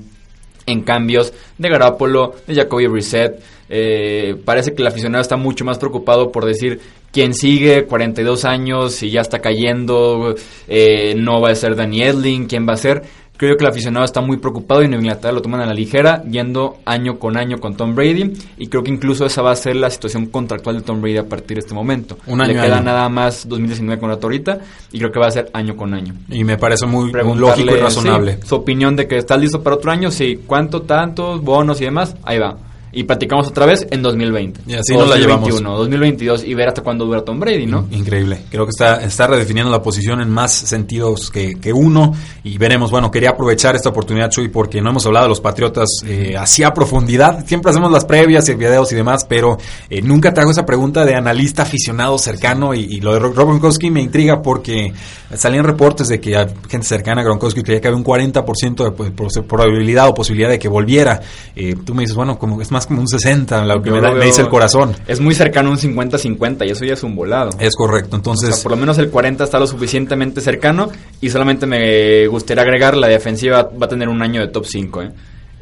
[0.67, 3.41] en cambios de Garapolo, de Jacoby Brissett.
[3.77, 6.79] Eh, parece que el aficionado está mucho más preocupado por decir
[7.11, 10.37] quién sigue, 42 años y ya está cayendo,
[10.69, 13.03] eh, no va a ser Danny Edling, quién va a ser.
[13.37, 16.23] Creo que el aficionado está muy preocupado y en Inglaterra lo toman a la ligera,
[16.23, 18.33] yendo año con año con Tom Brady.
[18.59, 21.29] Y creo que incluso esa va a ser la situación contractual de Tom Brady a
[21.29, 22.17] partir de este momento.
[22.29, 22.85] Un año Le queda año.
[22.85, 24.61] nada más 2019 con la ahorita
[24.93, 27.81] y creo que va a ser año con año y me parece muy, lógico y
[27.81, 28.35] razonable.
[28.35, 31.87] sí, su opinión de que estás listo para otro año, sí, cuánto, tantos, bonos y
[31.87, 32.57] demás, ahí va.
[32.95, 34.61] Y platicamos otra vez en 2020.
[34.67, 35.51] Y así nos la llevamos.
[35.63, 37.87] 2022 y ver hasta cuándo dura Tom Brady, ¿no?
[37.91, 38.41] Increíble.
[38.51, 42.15] Creo que está, está redefiniendo la posición en más sentidos que, que uno.
[42.43, 45.89] Y veremos, bueno, quería aprovechar esta oportunidad, Chuy, porque no hemos hablado de los Patriotas
[46.07, 47.45] eh, así a profundidad.
[47.47, 49.59] Siempre hacemos las previas y videos y demás, pero
[49.91, 52.75] eh, nunca te hago esa pregunta de analista aficionado cercano.
[52.75, 54.93] Y, y lo de Rob Gronkowski me intriga porque
[55.37, 56.35] salían reportes de que
[56.69, 60.59] gente cercana a Gronkowski creía que había un 40% de pues, probabilidad o posibilidad de
[60.59, 61.21] que volviera.
[61.57, 64.13] Eh, tú me dices, bueno, como es más como un 60, lo que me, da-
[64.13, 64.95] me dice el corazón.
[65.07, 67.51] Es muy cercano a un 50-50 y eso ya es un volado.
[67.59, 68.17] Es correcto.
[68.17, 72.27] O Entonces, sea, por lo menos el 40 está lo suficientemente cercano y solamente me
[72.27, 75.11] gustaría agregar, la defensiva va a tener un año de top 5, ¿eh?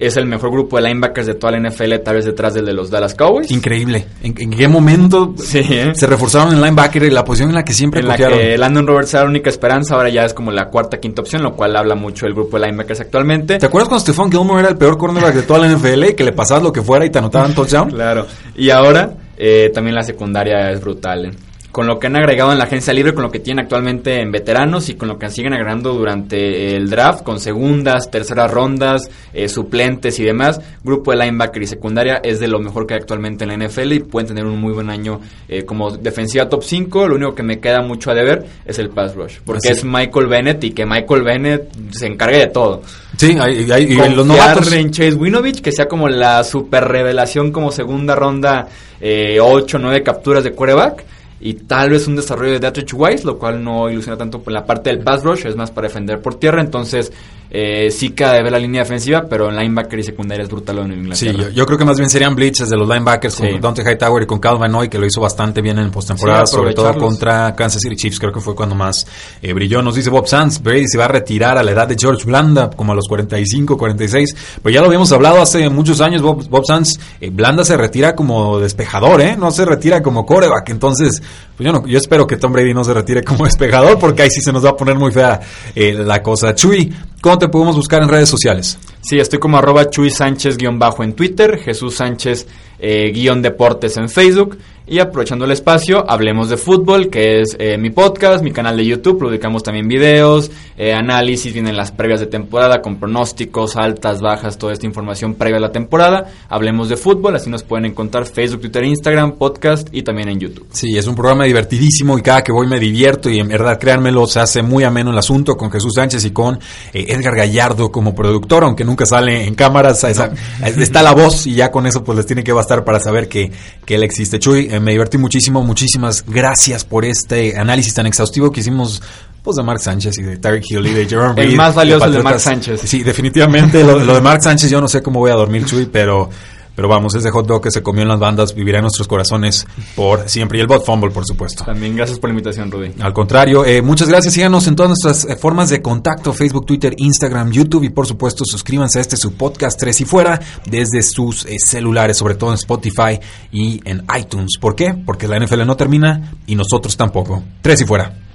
[0.02, 2.72] Es el mejor grupo de linebackers de toda la NFL, tal vez detrás del de
[2.72, 3.50] los Dallas Cowboys.
[3.52, 4.06] Increíble.
[4.20, 5.92] ¿En, en qué momento Sí, ¿eh?
[5.94, 8.86] se reforzaron en linebacker y la posición en la que siempre en la que Landon
[8.86, 11.76] Roberts era la única esperanza, ahora ya es como la cuarta, quinta opción, lo cual
[11.76, 13.58] habla mucho del grupo de linebackers actualmente.
[13.58, 16.24] ¿Te acuerdas cuando Stephon Gilmore era el peor cornerback de toda la NFL y que
[16.24, 17.90] le pasabas lo que fuera y te anotaban touchdown?
[17.90, 18.26] Claro.
[18.56, 21.26] Y ahora eh, también la secundaria es brutal.
[21.26, 21.30] ¿eh?
[21.72, 24.30] Con lo que han agregado en la agencia libre, con lo que tienen actualmente en
[24.30, 29.48] veteranos y con lo que siguen agregando durante el draft, con segundas, terceras rondas, eh,
[29.48, 33.44] suplentes y demás, grupo de linebacker y secundaria es de lo mejor que hay actualmente
[33.44, 37.08] en la NFL y pueden tener un muy buen año eh, como defensiva top 5.
[37.08, 39.78] Lo único que me queda mucho a deber es el pass rush, porque Así.
[39.78, 42.82] es Michael Bennett y que Michael Bennett se encargue de todo.
[43.16, 44.70] Sí, hay, hay- y los novatos.
[44.72, 48.68] en Chase Winovich, que sea como la super revelación como segunda ronda,
[49.00, 51.04] eh, 8 9 capturas de quarterback.
[51.42, 54.64] Y tal vez un desarrollo de Dietrich Wise, lo cual no ilusiona tanto por la
[54.64, 57.12] parte del pass rush, es más para defender por tierra, entonces
[57.54, 60.92] eh, sí cabe ver la línea defensiva, pero en linebacker y secundaria es brutal en
[60.92, 61.48] Inglaterra.
[61.48, 64.26] Sí, yo, creo que más bien serían blitzes de los linebackers con Dante Hightower y
[64.26, 67.94] con Calvin Hoy, que lo hizo bastante bien en postemporada, sobre todo contra Kansas City
[67.94, 69.06] Chiefs, creo que fue cuando más
[69.42, 69.82] eh, brilló.
[69.82, 72.70] Nos dice Bob Sands, Brady se va a retirar a la edad de George Blanda,
[72.70, 76.64] como a los 45, 46, pues ya lo habíamos hablado hace muchos años, Bob, Bob
[76.64, 79.36] Sands, eh, Blanda se retira como despejador, ¿eh?
[79.36, 81.22] No se retira como coreback, entonces,
[81.62, 84.64] yo, espero que Tom Brady no se retire como despejador, porque ahí sí se nos
[84.64, 85.40] va a poner muy fea
[85.74, 86.54] la cosa.
[86.54, 88.78] Chuy, ¿cómo te podemos buscar en redes sociales?
[89.00, 92.46] Sí, estoy como arroba Chuy Sánchez guion bajo en Twitter, Jesús Sánchez
[92.82, 97.78] eh, guion deportes en Facebook y aprovechando el espacio, hablemos de fútbol, que es eh,
[97.78, 102.26] mi podcast, mi canal de YouTube, publicamos también videos, eh, análisis, vienen las previas de
[102.26, 106.32] temporada con pronósticos, altas, bajas, toda esta información previa a la temporada.
[106.48, 110.66] Hablemos de fútbol, así nos pueden encontrar Facebook, Twitter, Instagram, podcast y también en YouTube.
[110.72, 114.26] Sí, es un programa divertidísimo y cada que voy me divierto y en verdad, créanmelo,
[114.26, 116.58] se hace muy ameno el asunto con Jesús Sánchez y con
[116.92, 121.70] eh, Edgar Gallardo como productor, aunque nunca sale en cámaras, está la voz y ya
[121.70, 123.52] con eso pues les tiene que bastar para saber que,
[123.84, 124.38] que él existe.
[124.38, 125.62] Chuy, eh, me divertí muchísimo.
[125.62, 129.02] Muchísimas gracias por este análisis tan exhaustivo que hicimos
[129.42, 132.18] pues de Mark Sánchez y de Tarek Hill y de Jerome El más valioso de,
[132.18, 132.80] de Mark Sánchez.
[132.84, 133.82] Sí, definitivamente.
[133.82, 136.30] lo, lo, de Mark Sánchez yo no sé cómo voy a dormir, Chuy, pero
[136.74, 139.66] pero vamos, ese hot dog que se comió en las bandas vivirá en nuestros corazones
[139.94, 140.58] por siempre.
[140.58, 141.64] Y el bot fumble, por supuesto.
[141.64, 142.92] También gracias por la invitación, Rudy.
[143.00, 144.34] Al contrario, eh, muchas gracias.
[144.34, 147.84] Síganos en todas nuestras eh, formas de contacto: Facebook, Twitter, Instagram, YouTube.
[147.84, 152.16] Y por supuesto, suscríbanse a este su podcast Tres y Fuera desde sus eh, celulares,
[152.16, 153.20] sobre todo en Spotify
[153.50, 154.56] y en iTunes.
[154.60, 154.94] ¿Por qué?
[154.94, 157.42] Porque la NFL no termina y nosotros tampoco.
[157.60, 158.31] Tres y Fuera.